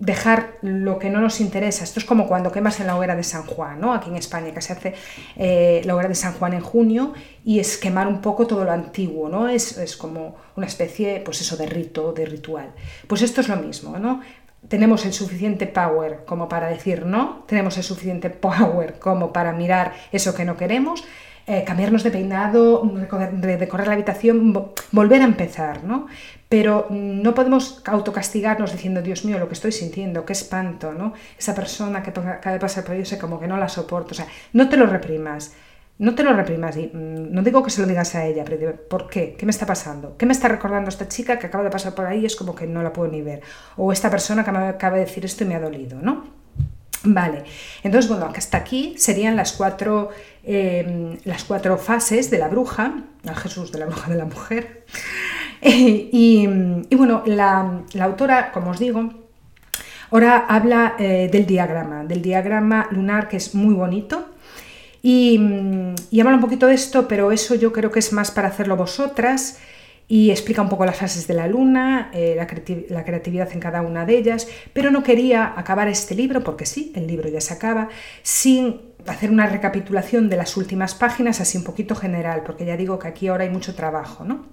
[0.00, 1.84] dejar lo que no nos interesa.
[1.84, 3.92] Esto es como cuando quemas en la hoguera de San Juan, ¿no?
[3.92, 4.94] Aquí en España, que se hace
[5.36, 7.12] eh, la hoguera de San Juan en junio
[7.44, 9.46] y es quemar un poco todo lo antiguo, ¿no?
[9.46, 12.72] Es, es, como una especie, pues eso, de rito, de ritual.
[13.06, 14.22] Pues esto es lo mismo, ¿no?
[14.68, 19.92] Tenemos el suficiente power como para decir no, tenemos el suficiente power como para mirar
[20.12, 21.04] eso que no queremos,
[21.46, 24.52] eh, cambiarnos de peinado, decorar la habitación,
[24.92, 26.06] volver a empezar, ¿no?
[26.48, 31.14] Pero no podemos autocastigarnos diciendo, Dios mío, lo que estoy sintiendo, qué espanto, ¿no?
[31.38, 34.12] Esa persona que acaba de pasar por ello, como que no la soporto.
[34.12, 35.54] O sea, no te lo reprimas.
[35.98, 39.06] No te lo reprimas, mm, no digo que se lo digas a ella, pero ¿por
[39.06, 39.36] qué?
[39.38, 40.16] ¿Qué me está pasando?
[40.16, 42.54] ¿Qué me está recordando esta chica que acaba de pasar por ahí y es como
[42.54, 43.42] que no la puedo ni ver?
[43.76, 46.39] O esta persona que me acaba de decir esto y me ha dolido, ¿no?
[47.02, 47.44] Vale,
[47.82, 50.10] entonces bueno, hasta aquí serían las cuatro,
[50.44, 54.84] em, las cuatro fases de la bruja, a Jesús de la bruja de la mujer.
[55.62, 56.46] y,
[56.94, 59.14] bueno, la, autora, como os digo,
[60.10, 64.26] ahora habla eh, del diagrama, del diagrama lunar que es muy bonito.
[65.02, 65.40] Y,
[66.10, 68.76] y habla un poquito de esto, pero eso yo creo que es más para hacerlo
[68.76, 69.58] vosotras
[70.10, 74.04] y explica un poco las fases de la luna, eh, la, creatividad en cada una
[74.04, 77.88] de ellas, pero no quería acabar este libro, porque sí, el libro ya se acaba,
[78.24, 82.98] sin hacer una recapitulación de las últimas páginas, así un poquito general, porque ya digo
[82.98, 84.46] que aquí ahora hay mucho trabajo, ¿no?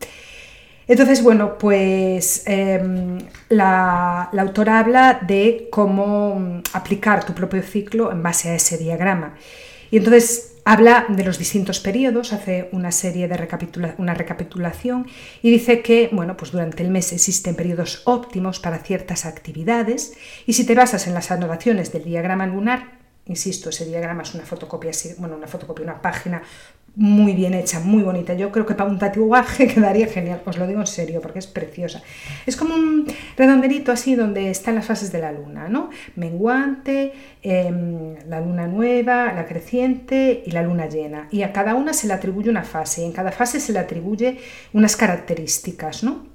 [0.87, 3.17] Entonces, bueno, pues em,
[3.49, 9.33] la, la, autora habla de cómo aplicar tu propio ciclo en base a ese diagrama.
[9.89, 13.35] Y entonces Habla de los distintos periodos, hace una serie de
[13.99, 15.07] una recapitulación
[15.41, 20.51] y dice que bueno, pues durante el mes existen periodos óptimos para ciertas actividades y
[20.51, 24.91] si te basas en las anotaciones del diagrama lunar, insisto, ese diagrama es una fotocopia,
[25.19, 26.43] bueno, una fotocopia, una página
[26.97, 28.33] muy bien hecha, muy bonita.
[28.33, 31.45] Yo creo que para un tatuaje quedaría genial, os lo digo en serio, porque es
[31.45, 32.01] preciosa.
[32.47, 33.05] Es como un
[33.37, 35.91] redonderito así donde están las fases de la luna, ¿no?
[36.15, 41.27] Menguante, em, la luna nueva, la creciente y la luna llena.
[41.29, 43.79] Y a cada una se le atribuye una fase, y en cada fase se le
[43.79, 44.39] atribuye
[44.73, 46.25] unas características, ¿no?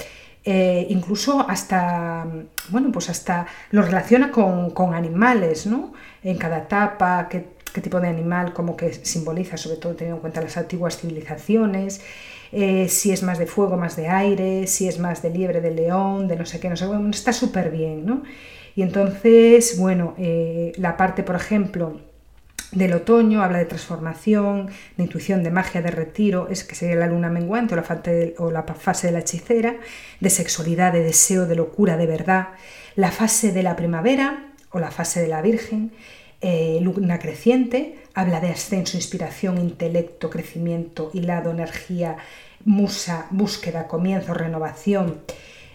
[0.44, 2.24] Eh, incluso hasta,
[2.68, 5.92] bueno, pues hasta lo relaciona con, con animales, ¿no?
[6.22, 10.20] En cada etapa, que qué tipo de animal como que simboliza, sobre todo teniendo en
[10.20, 12.02] cuenta las antiguas civilizaciones,
[12.52, 15.70] eh, si es más de fuego, más de aire, si es más de liebre, de
[15.70, 18.22] león, de no sé qué, no sé, bueno, está súper bien, ¿no?
[18.74, 22.00] Y entonces, bueno, eh, la parte, por ejemplo,
[22.72, 27.06] del otoño habla de transformación, de intuición, de magia, de retiro, es que sería la
[27.06, 27.84] luna menguante o la,
[28.38, 29.76] o la fase de la hechicera,
[30.20, 32.48] de sexualidad, de deseo, de locura, de verdad,
[32.96, 35.92] la fase de la primavera o la fase de la Virgen,
[36.42, 42.16] eh, luna creciente, habla de ascenso, inspiración, intelecto, crecimiento, hilado, energía,
[42.64, 45.20] musa, búsqueda, comienzo, renovación.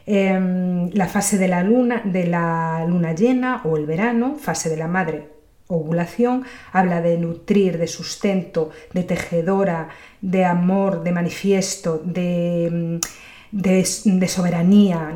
[0.05, 4.77] Em, la fase de la luna, de la luna llena o el verano, fase de
[4.77, 5.29] la madre,
[5.67, 9.89] ovulación, habla de nutrir, de sustento, de tejedora,
[10.21, 12.99] de amor, de manifiesto, de,
[13.51, 15.13] de, soberanía.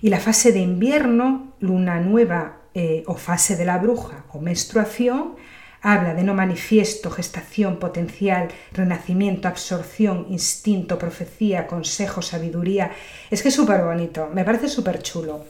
[0.00, 5.36] Y la fase de invierno, luna nueva, eh, o fase de la bruja o menstruación,
[5.82, 12.92] habla de no manifiesto, gestación, potencial, renacimiento, absorción, instinto, profecía, consejo, sabiduría.
[13.30, 15.46] Es que es súper bonito, me parece súper chulo.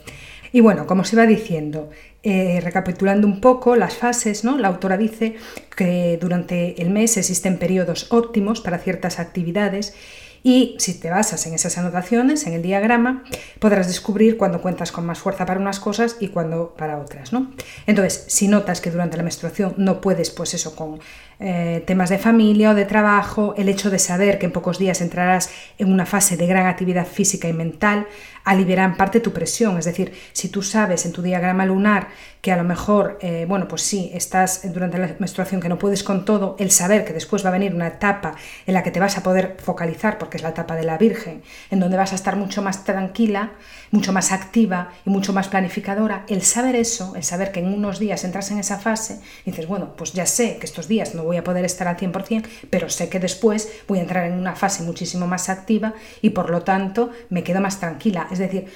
[0.52, 1.90] Y bueno, como se va diciendo,
[2.22, 4.58] eh, recapitulando un poco las fases, ¿no?
[4.58, 5.36] la autora dice
[5.76, 9.94] que durante el mes existen periodos óptimos para ciertas actividades
[10.42, 13.24] y si te basas en esas anotaciones, en el diagrama,
[13.58, 17.32] podrás descubrir cuando cuentas con más fuerza para unas cosas y cuando para otras.
[17.32, 17.50] ¿no?
[17.86, 21.00] Entonces, si notas que durante la menstruación no puedes, pues eso, con
[21.40, 25.00] eh, temas de familia o de trabajo, el hecho de saber que en pocos días
[25.00, 28.06] entrarás en una fase de gran actividad física y mental,
[28.44, 29.78] aliviará en parte tu presión.
[29.78, 32.08] Es decir, si tú sabes en tu diagrama lunar
[32.40, 36.02] que a lo mejor, eh, bueno, pues sí, estás durante la menstruación que no puedes
[36.02, 38.34] con todo, el saber que después va a venir una etapa
[38.66, 41.42] en la que te vas a poder focalizar, porque es la etapa de la Virgen,
[41.70, 43.52] en donde vas a estar mucho más tranquila,
[43.90, 47.98] mucho más activa y mucho más planificadora, el saber eso, el saber que en unos
[47.98, 51.36] días entras en esa fase, dices, bueno, pues ya sé que estos días no voy
[51.36, 54.82] a poder estar al 100%, pero sé que después voy a entrar en una fase
[54.82, 58.26] muchísimo más activa y por lo tanto me quedo más tranquila.
[58.32, 58.66] Es decir,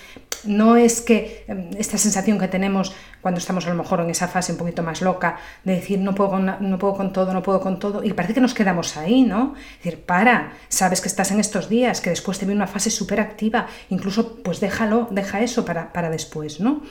[0.44, 4.28] no es que em, esta sensación que tenemos cuando estamos a lo mejor en esa
[4.28, 7.42] fase un poquito más loca de decir no puedo con, no puedo con todo, no
[7.42, 9.54] puedo con todo, y parece que nos quedamos ahí, ¿no?
[9.78, 12.90] Es decir, para, sabes que estás en estos días, que después te viene una fase
[12.90, 16.82] súper activa, incluso pues déjalo, deja eso para, para después, ¿no?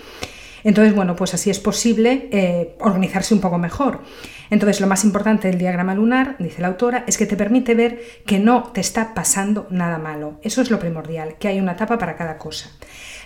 [0.64, 4.02] Entonces, bueno, pues así es posible eh, organizarse un poco mejor.
[4.50, 8.02] Entonces, lo más importante del diagrama lunar, dice la autora, es que te permite ver
[8.26, 10.40] que no te está pasando nada malo.
[10.42, 12.70] Eso es lo primordial, que hay una etapa para cada cosa.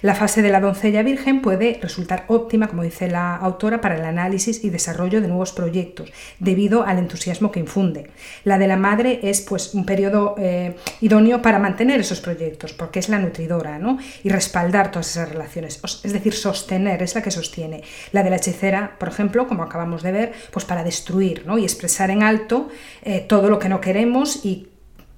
[0.02, 4.06] La fase de la doncella virgen puede resultar óptima, como dice la autora, para el
[4.06, 8.10] análisis y desarrollo de nuevos proyectos, debido al entusiasmo que infunde.
[8.44, 13.00] La de la madre es pues, un periodo eh, idóneo para mantener esos proyectos, porque
[13.00, 13.98] es la nutridora, ¿no?
[14.24, 17.84] Y respaldar todas esas relaciones, es decir, sostener, es la que sostiene.
[18.12, 21.58] La de la hechicera, por ejemplo, como acabamos de ver, pues para destruir ¿no?
[21.58, 22.70] y expresar en alto
[23.04, 24.68] eh, todo lo que no queremos y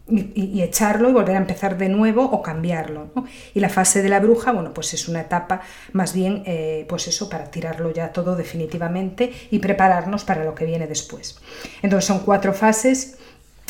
[0.09, 3.11] y, echarlo y volver a empezar de nuevo o cambiarlo.
[3.53, 5.61] Y la fase de la bruja, bueno, pues es una etapa
[5.93, 10.65] más bien, eh, pues eso, para tirarlo ya todo definitivamente y prepararnos para lo que
[10.65, 11.39] viene después.
[11.81, 13.17] Entonces son cuatro fases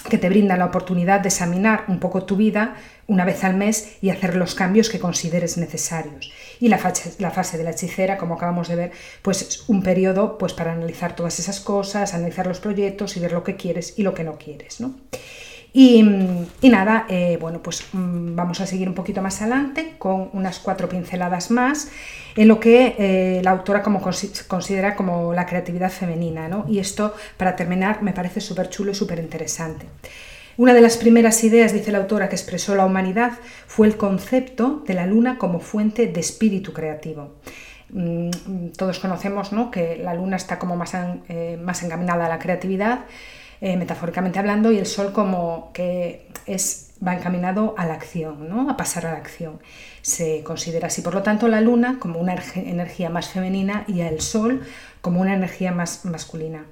[0.08, 2.76] que te brindan la oportunidad de examinar un poco tu vida
[3.08, 6.32] una vez al mes y hacer los cambios que consideres necesarios.
[6.60, 9.82] Y la fase, la fase de la hechicera, como acabamos de ver, pues es un
[9.84, 13.98] periodo pues, para analizar todas esas cosas, analizar los proyectos y ver lo que quieres
[13.98, 14.80] y lo que no quieres.
[14.80, 14.96] ¿no?
[15.72, 16.02] Y,
[16.64, 20.90] nada, eh, bueno, pues mm, vamos a seguir un poquito más adelante con unas cuatro
[20.90, 21.90] pinceladas más
[22.36, 26.66] en lo que eh, la autora como considera como la creatividad femenina, ¿no?
[26.68, 29.86] Y esto, para terminar, me parece súper chulo y súper interesante.
[30.58, 33.34] Una de las primeras ideas, dice la autora, que expresó la humanidad
[33.68, 37.36] fue el concepto de la luna como fuente de espíritu creativo.
[37.92, 39.72] Mm, todos conocemos ¿no?
[39.72, 40.96] que la luna está como más,
[41.30, 43.06] eh, más encaminada a la creatividad
[43.62, 48.70] eh, metafóricamente hablando, y el Sol como que es, va encaminado a la acción, ¿no?
[48.70, 49.60] a pasar a la acción.
[50.02, 54.22] Se considera así, por lo tanto, la luna como una energía más femenina y el
[54.22, 54.62] sol
[55.02, 56.66] como una energía más masculina.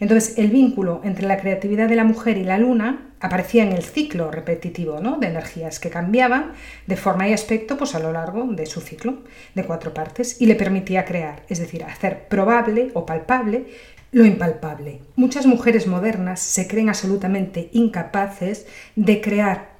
[0.00, 3.82] Entonces, el vínculo entre la creatividad de la mujer y la luna aparecía en el
[3.82, 5.18] ciclo repetitivo ¿no?
[5.18, 6.52] de energías que cambiaban
[6.86, 9.18] de forma y aspecto pues, a lo largo de su ciclo
[9.54, 13.66] de cuatro partes y le permitía crear, es decir, hacer probable o palpable
[14.10, 15.02] lo impalpable.
[15.16, 19.78] Muchas mujeres modernas se creen absolutamente incapaces de crear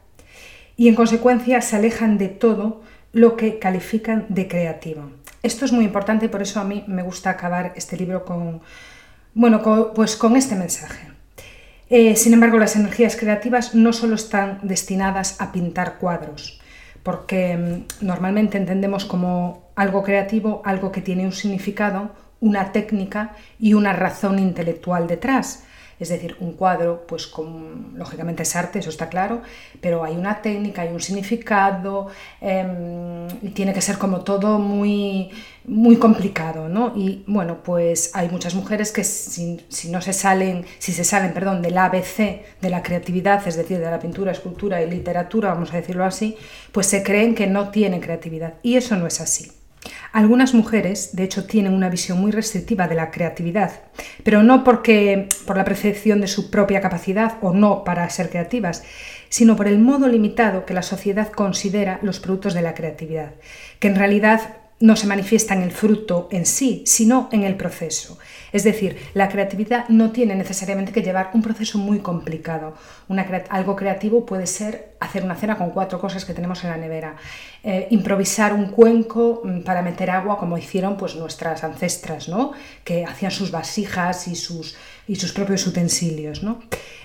[0.77, 5.11] y en consecuencia se alejan de todo lo que califican de creativo.
[5.43, 8.61] Esto es muy importante y por eso a mí me gusta acabar este libro con,
[9.35, 9.63] bueno,
[9.95, 11.09] pues con este mensaje.
[11.91, 16.61] Eh, sin embargo, las energías creativas no solo están destinadas a pintar cuadros,
[17.03, 22.11] porque mm, normalmente entendemos como algo creativo algo que tiene un significado,
[22.41, 25.65] una técnica y una razón intelectual detrás.
[26.01, 29.43] Es decir, un cuadro, pues con, lógicamente es arte, eso está claro,
[29.81, 32.07] pero hay una técnica, hay un significado,
[32.41, 35.31] em, y tiene que ser como todo muy,
[35.65, 36.93] muy complicado, ¿no?
[36.95, 39.61] Y bueno, pues hay muchas mujeres que si,
[39.91, 43.91] no se salen, si se salen, perdón, del ABC de la creatividad, es decir, de
[43.91, 46.37] la pintura, escultura y literatura, vamos a decirlo así,
[46.71, 48.55] pues se creen que no tienen creatividad.
[48.63, 49.51] Y eso no es así.
[50.19, 53.71] Algunas mujeres, de hecho, tienen una visión muy restrictiva de la creatividad,
[54.25, 58.83] pero no porque por la percepción de su propia capacidad o no para ser creativas,
[59.29, 63.35] sino por el modo limitado que la sociedad considera los productos de la creatividad,
[63.79, 68.19] que en realidad no se manifiesta en el fruto en sí, sino en el proceso.
[68.53, 72.75] Es decir, la creatividad no tiene necesariamente que llevar un proceso muy complicado.
[73.51, 77.17] algo creativo puede ser hacer una cena con cuatro cosas que tenemos en la nevera,
[77.63, 82.53] eh, improvisar un cuenco mm, para meter agua como hicieron pues, nuestras ancestras, ¿no?
[82.85, 84.77] que hacían sus vasijas y sus,
[85.09, 86.43] y sus propios utensilios.
[86.43, 86.61] ¿no?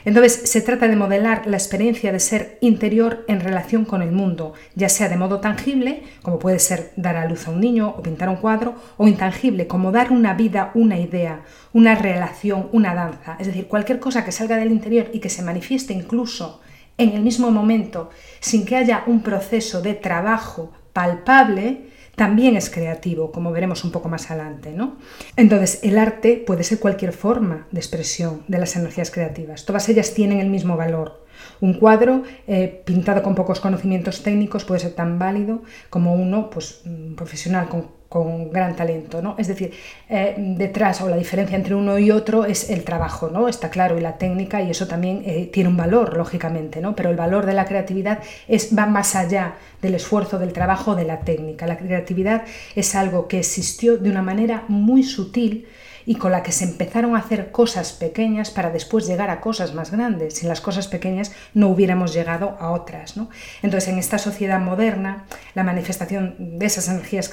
[0.05, 4.53] Entonces, se trata de modelar la experiencia de ser interior en relación con el mundo,
[4.75, 8.03] ya sea de modo tangible, como puede ser dar a luz a un niño o
[8.03, 13.37] pintar un cuadro, o intangible, como dar una vida, una idea, una relación, una danza.
[13.39, 16.61] Es decir, cualquier cosa que salga del interior y que se manifieste incluso
[16.97, 23.31] en el mismo momento, sin que haya un proceso de trabajo palpable, también es creativo,
[23.31, 24.71] como veremos un poco más adelante.
[24.71, 24.97] ¿no?
[25.35, 29.65] Entonces, el arte puede ser cualquier forma de expresión de las energías creativas.
[29.65, 31.22] Todas ellas tienen el mismo valor.
[31.63, 36.81] Un cuadro eh, pintado con pocos conocimientos técnicos puede ser tan válido como uno pues,
[37.15, 39.33] profesional con con gran talento, ¿no?
[39.39, 39.73] Es decir,
[40.07, 43.47] eh, detrás o la diferencia entre uno y otro es el trabajo, ¿no?
[43.47, 46.95] Está claro, y la técnica, y eso también eh, tiene un valor, lógicamente, ¿no?
[46.95, 51.05] Pero el valor de la creatividad es, va más allá del esfuerzo, del trabajo, de
[51.05, 51.65] la técnica.
[51.65, 52.43] La creatividad
[52.75, 55.65] es algo que existió de una manera muy sutil,
[56.05, 59.73] y con la que se empezaron a hacer cosas pequeñas para después llegar a cosas
[59.73, 60.35] más grandes.
[60.35, 63.17] Sin las cosas pequeñas no hubiéramos llegado a otras.
[63.17, 63.29] ¿no?
[63.61, 65.25] Entonces, en esta sociedad moderna,
[65.55, 67.29] la manifestación de esas energías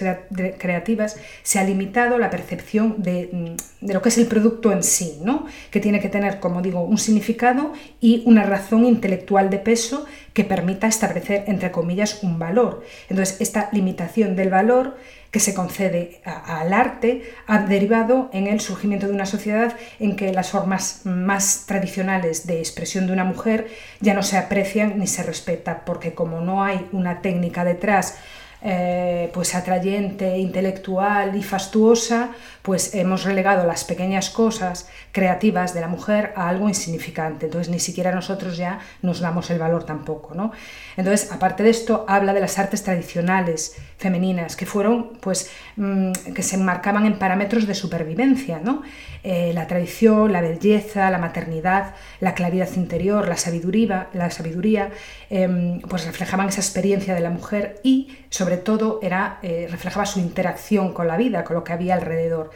[0.59, 4.83] creativas se ha limitado la percepción de, mm, de, lo que es el producto en
[4.83, 5.47] sí, ¿no?
[5.71, 10.45] que tiene que tener, como digo, un significado y una razón intelectual de peso que
[10.45, 12.85] permita establecer, entre comillas, un valor.
[13.09, 14.97] Entonces, esta limitación del valor
[15.31, 20.33] que se concede al arte ha derivado en el surgimiento de una sociedad en que
[20.33, 23.69] las formas más tradicionales de expresión de una mujer
[24.01, 28.17] ya no se aprecian ni se respetan, porque como no hay una técnica detrás
[28.63, 32.31] eh, pues atrayente, intelectual y fastuosa,
[32.63, 37.47] pues hemos relegado las pequeñas cosas creativas de la mujer a algo insignificante.
[37.47, 40.35] Entonces ni siquiera nosotros ya nos damos el valor tampoco.
[40.35, 40.53] ¿no?
[40.97, 46.43] Entonces, aparte de esto, habla de las artes tradicionales femeninas que fueron, pues, mm, que
[46.43, 48.83] se enmarcaban en parámetros de supervivencia, ¿no?
[49.23, 54.91] Eh, la tradición, la belleza, la maternidad, la claridad interior, la sabiduría, la sabiduría
[55.31, 60.21] em, pues reflejaban esa experiencia de la mujer y, sobre todo, era, eh, reflejaba su
[60.21, 62.51] interacción con la vida, con lo que había alrededor.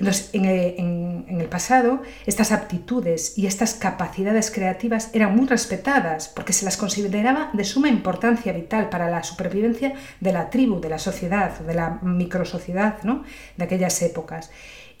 [0.00, 6.64] Entonces, en, el pasado, estas aptitudes y estas capacidades creativas eran muy respetadas porque se
[6.64, 11.58] las consideraba de suma importancia vital para la supervivencia de la tribu, de la sociedad,
[11.60, 13.24] de la microsociedad ¿no?
[13.58, 14.50] de aquellas épocas.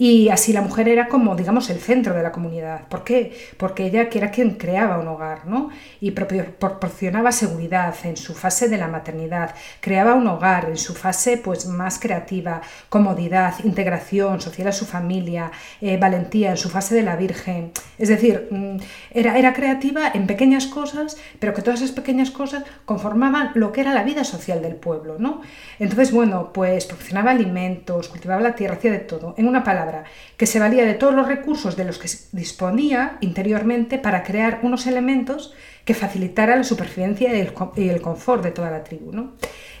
[0.00, 2.88] Y así la mujer era como, digamos, el centro de la comunidad.
[2.88, 3.36] ¿Por qué?
[3.58, 5.68] Porque ella era quien creaba un hogar, ¿no?
[6.00, 11.36] Y proporcionaba seguridad en su fase de la maternidad, creaba un hogar en su fase
[11.36, 17.02] pues, más creativa, comodidad, integración social a su familia, eh, valentía en su fase de
[17.02, 17.70] la Virgen.
[17.98, 18.76] Es decir, mm,
[19.10, 23.82] era, era creativa en pequeñas cosas, pero que todas esas pequeñas cosas conformaban lo que
[23.82, 25.42] era la vida social del pueblo, ¿no?
[25.78, 29.34] Entonces, bueno, pues proporcionaba alimentos, cultivaba la tierra, hacía de todo.
[29.36, 29.89] En una palabra,
[30.36, 34.86] que se valía de todos los recursos de los que disponía interiormente para crear unos
[34.86, 39.12] elementos que facilitaran la supervivencia y el, confort de toda la tribu.
[39.12, 39.32] ¿no?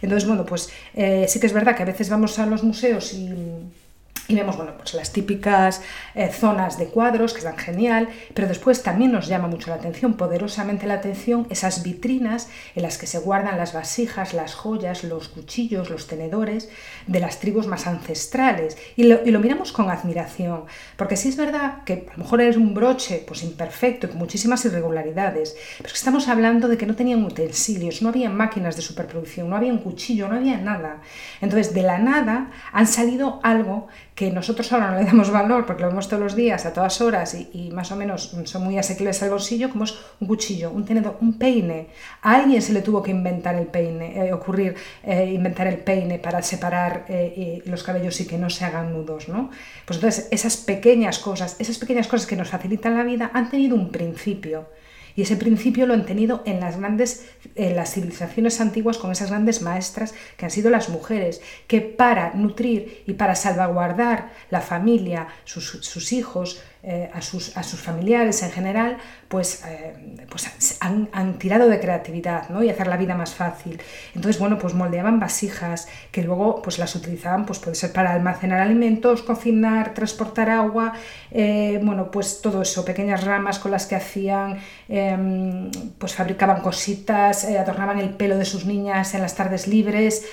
[0.02, 3.12] Entonces, bueno, pues eh, sí que es verdad que a veces vamos a los museos
[3.14, 3.28] y
[4.30, 5.82] y vemos bueno, pues las típicas
[6.14, 10.14] eh, zonas de cuadros que están genial, pero después también nos llama mucho la atención,
[10.14, 15.28] poderosamente la atención, esas vitrinas en las que se guardan las vasijas, las joyas, los
[15.28, 16.68] cuchillos, los tenedores
[17.06, 18.78] de las tribus más ancestrales.
[18.96, 20.64] Y lo, miramos con admiración,
[20.96, 24.18] porque sí es verdad que a lo mejor es un broche pues imperfecto y con
[24.18, 29.48] muchísimas irregularidades, pero estamos hablando de que no tenían utensilios, no había máquinas de superproducción,
[29.48, 31.00] no había un cuchillo, no había nada.
[31.40, 33.88] Entonces, de la nada han salido algo
[34.20, 37.00] que nosotros ahora no le damos valor porque lo vemos todos los días, a todas
[37.00, 40.84] horas y, más o menos son muy asequibles al bolsillo, como es un cuchillo, un
[40.84, 41.86] tenedor, un peine.
[42.20, 46.18] A alguien se le tuvo que inventar el peine, eh, ocurrir eh, inventar el peine
[46.18, 49.48] para separar eh, los cabellos y que no se hagan nudos, ¿no?
[49.86, 53.74] Pues entonces esas pequeñas cosas, esas pequeñas cosas que nos facilitan la vida han tenido
[53.74, 54.66] un principio.
[55.16, 59.30] Y ese principio lo han tenido en las grandes, en las civilizaciones antiguas con esas
[59.30, 65.28] grandes maestras que han sido las mujeres, que para nutrir y para salvaguardar la familia,
[65.44, 68.96] sus, sus hijos, eh, a, sus, a, sus, familiares en general,
[69.28, 72.62] pues, eh, pues han, han, tirado de creatividad ¿no?
[72.62, 73.78] y hacer la vida más fácil.
[74.14, 78.60] Entonces, bueno, pues moldeaban vasijas que luego pues las utilizaban, pues puede ser para almacenar
[78.60, 80.94] alimentos, cocinar, transportar agua,
[81.30, 84.58] eh, bueno, pues todo eso, pequeñas ramas con las que hacían,
[84.88, 90.24] em, pues fabricaban cositas, adornaban el pelo de sus niñas en las tardes libres,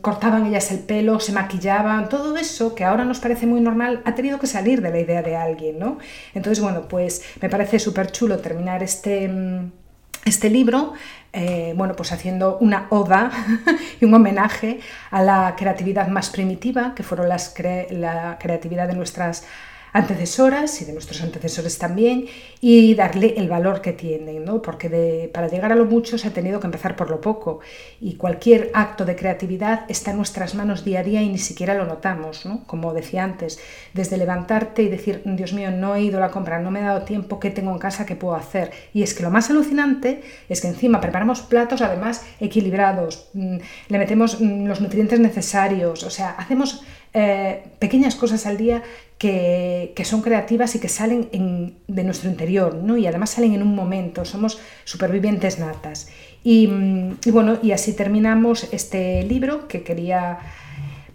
[0.00, 4.14] cortaban ellas el pelo, se maquillaban, todo eso que ahora nos parece muy normal, ha
[4.14, 5.98] tenido que salir de la idea de alguien ¿no?
[6.34, 9.70] Entonces, bueno, pues me parece súper chulo terminar este, mm,
[10.24, 10.94] este libro,
[11.32, 13.30] eh, bueno, pues haciendo una oda
[14.00, 14.80] y un homenaje
[15.10, 17.54] a la creatividad más primitiva, que fueron las
[17.90, 19.44] la creatividad de nuestras
[19.96, 22.26] antecesoras y de nuestros antecesores también
[22.60, 24.60] y darle el valor que tienen, ¿no?
[24.60, 27.60] porque para llegar a lo mucho se ha tenido que empezar por lo poco
[27.98, 31.72] y cualquier acto de creatividad está en nuestras manos día a día y ni siquiera
[31.72, 32.64] lo notamos, ¿no?
[32.66, 33.58] como decía antes,
[33.94, 36.84] desde levantarte y decir, Dios mío, no he ido a la compra, no me he
[36.84, 38.72] dado tiempo, ¿qué tengo en casa, qué puedo hacer?
[38.92, 43.56] Y es que lo más alucinante es que encima preparamos platos además equilibrados, mm,
[43.88, 46.84] le metemos mm, los nutrientes necesarios, o sea, hacemos
[47.18, 48.82] eh, pequeñas cosas al día
[49.16, 51.30] que, son creativas y que salen
[51.88, 52.98] de nuestro interior, ¿no?
[52.98, 56.10] Y además salen en un momento, somos supervivientes natas.
[56.44, 56.68] Y,
[57.24, 60.40] y bueno, y así terminamos este libro que quería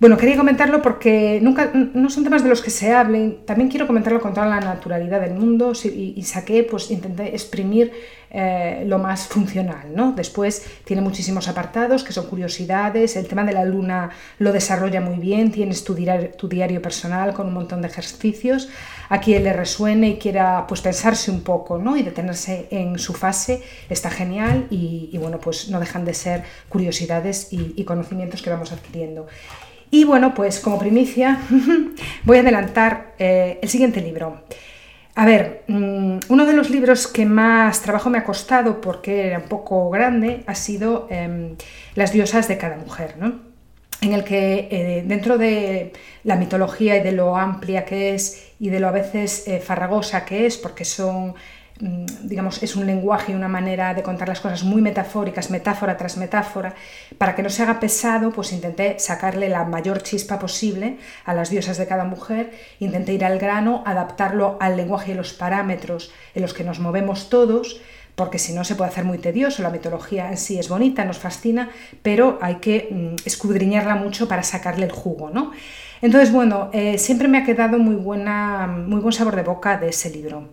[0.02, 3.86] bueno, quería comentarlo porque nunca, no son temas de los que se hablen, también quiero
[3.86, 7.91] comentarlo con toda la naturalidad del mundo y, saqué, pues intenté exprimir
[8.32, 10.14] eh, lo más funcional, ¿no?
[10.14, 15.18] Después tiene muchísimos apartados que son curiosidades, el tema de la luna lo desarrolla muy
[15.18, 18.70] bien, tienes tu diario, tu diario personal con un montón de ejercicios,
[19.08, 21.95] a quien le resuene y quiera pues pensarse un poco, ¿no?
[21.95, 27.49] Y detenerse en su fase está genial y, bueno, pues no dejan de ser curiosidades
[27.52, 29.28] y conocimientos que vamos adquiriendo.
[29.92, 31.39] Y bueno, pues como primicia
[32.24, 34.42] voy a adelantar eh, el siguiente libro.
[35.16, 39.39] A ver, mm, uno de los libros que más trabajo me ha costado porque era
[39.39, 41.58] un poco grande ha sido em,
[41.96, 43.52] Las diosas de cada mujer, ¿no?
[44.02, 48.70] en el que eh, dentro de la mitología y de lo amplia que es y
[48.70, 51.36] de lo a veces eh, farragosa que es, porque son
[52.24, 56.18] digamos, es un lenguaje y una manera de contar las cosas muy metafóricas, metáfora tras
[56.18, 56.76] metáfora,
[57.18, 61.50] para que no se haga pesado, pues intenté sacarle la mayor chispa posible a las
[61.50, 66.44] diosas de cada mujer, intenté ir al grano, adaptarlo al lenguaje y los parámetros en
[66.44, 67.82] los que nos movemos todos,
[68.16, 71.18] porque si no se puede hacer muy tedioso, la mitología en sí es bonita, nos
[71.18, 71.70] fascina,
[72.04, 75.52] pero hay que mm, escudriñarla mucho para sacarle el jugo, ¿no?
[76.04, 79.90] Entonces, bueno, eh, siempre me ha quedado muy, buena, muy buen sabor de boca de
[79.90, 80.50] ese libro.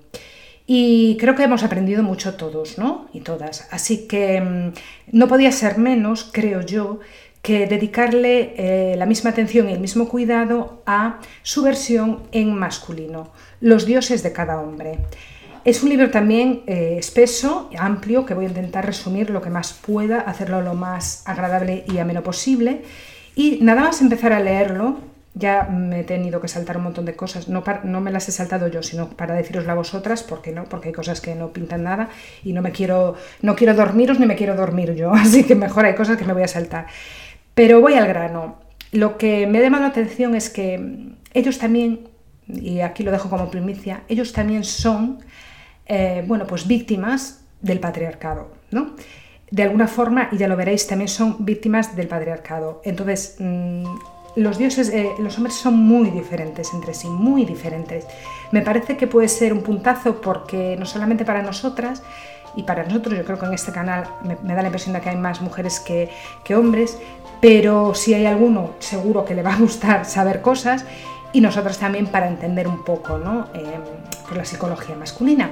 [0.71, 3.09] Y creo que hemos aprendido mucho todos, ¿no?
[3.15, 3.67] Y todas.
[3.71, 4.73] Así que mm,
[5.13, 7.01] no podía ser menos, creo yo,
[7.41, 13.33] que dedicarle eh, la misma atención y el mismo cuidado a su versión en masculino,
[13.63, 14.99] Los dioses de cada hombre.
[15.65, 19.73] Es un libro también eh, espeso, amplio, que voy a intentar resumir lo que más
[19.73, 22.83] pueda, hacerlo lo más agradable y ameno posible.
[23.35, 24.99] Y nada más empezar a leerlo,
[25.35, 27.49] ya me he tenido que saltar un montón de cosas.
[27.49, 30.89] No, no me las he saltado yo, sino para decirosla a vosotras, porque no, porque
[30.89, 32.09] hay cosas que no pintan nada
[32.43, 35.85] y no me quiero, no quiero dormiros ni me quiero dormir yo, así que mejor
[35.85, 36.87] hay cosas que me voy a saltar.
[37.55, 38.61] Pero voy al grano.
[38.93, 42.09] Lo que me ha llamado la atención es que ellos también,
[42.47, 45.19] y aquí lo dejo como primicia, ellos también son,
[45.87, 48.95] eh, bueno, pues víctimas del patriarcado, ¿no?
[49.51, 52.81] De alguna forma, y ya lo veréis, también son víctimas del patriarcado.
[52.85, 53.85] Entonces, mm,
[54.39, 58.07] los dioses, eh, los hombres son muy diferentes entre sí, muy diferentes.
[58.53, 62.03] Me parece que puede ser un puntazo porque no solamente para nosotras,
[62.55, 65.11] y para nosotros, yo creo que en este canal me, da la impresión de que
[65.11, 66.11] hay más mujeres que,
[66.57, 66.99] hombres,
[67.41, 70.85] pero si hay alguno, seguro que le va a gustar saber cosas
[71.33, 73.49] y nosotros también para entender un poco ¿no?
[73.55, 73.79] Eh,
[74.27, 75.51] por la psicología masculina.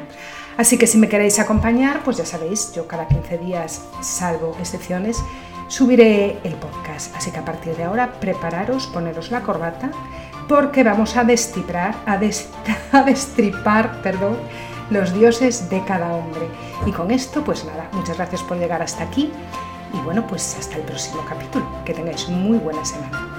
[0.56, 5.22] Así que si me queréis acompañar, pues ya sabéis, yo cada 15 días, salvo excepciones,
[5.68, 7.14] subiré el podcast.
[7.16, 9.90] Así que a partir de ahora, prepararos, poneros la corbata,
[10.48, 12.12] porque vamos a destripar, a,
[12.98, 14.36] a destripar perdón,
[14.90, 16.48] los dioses de cada hombre.
[16.84, 19.32] Y con esto, pues nada, muchas gracias por llegar hasta aquí
[19.92, 21.64] y bueno, pues hasta el próximo capítulo.
[21.84, 23.35] Que tengáis muy buena semana.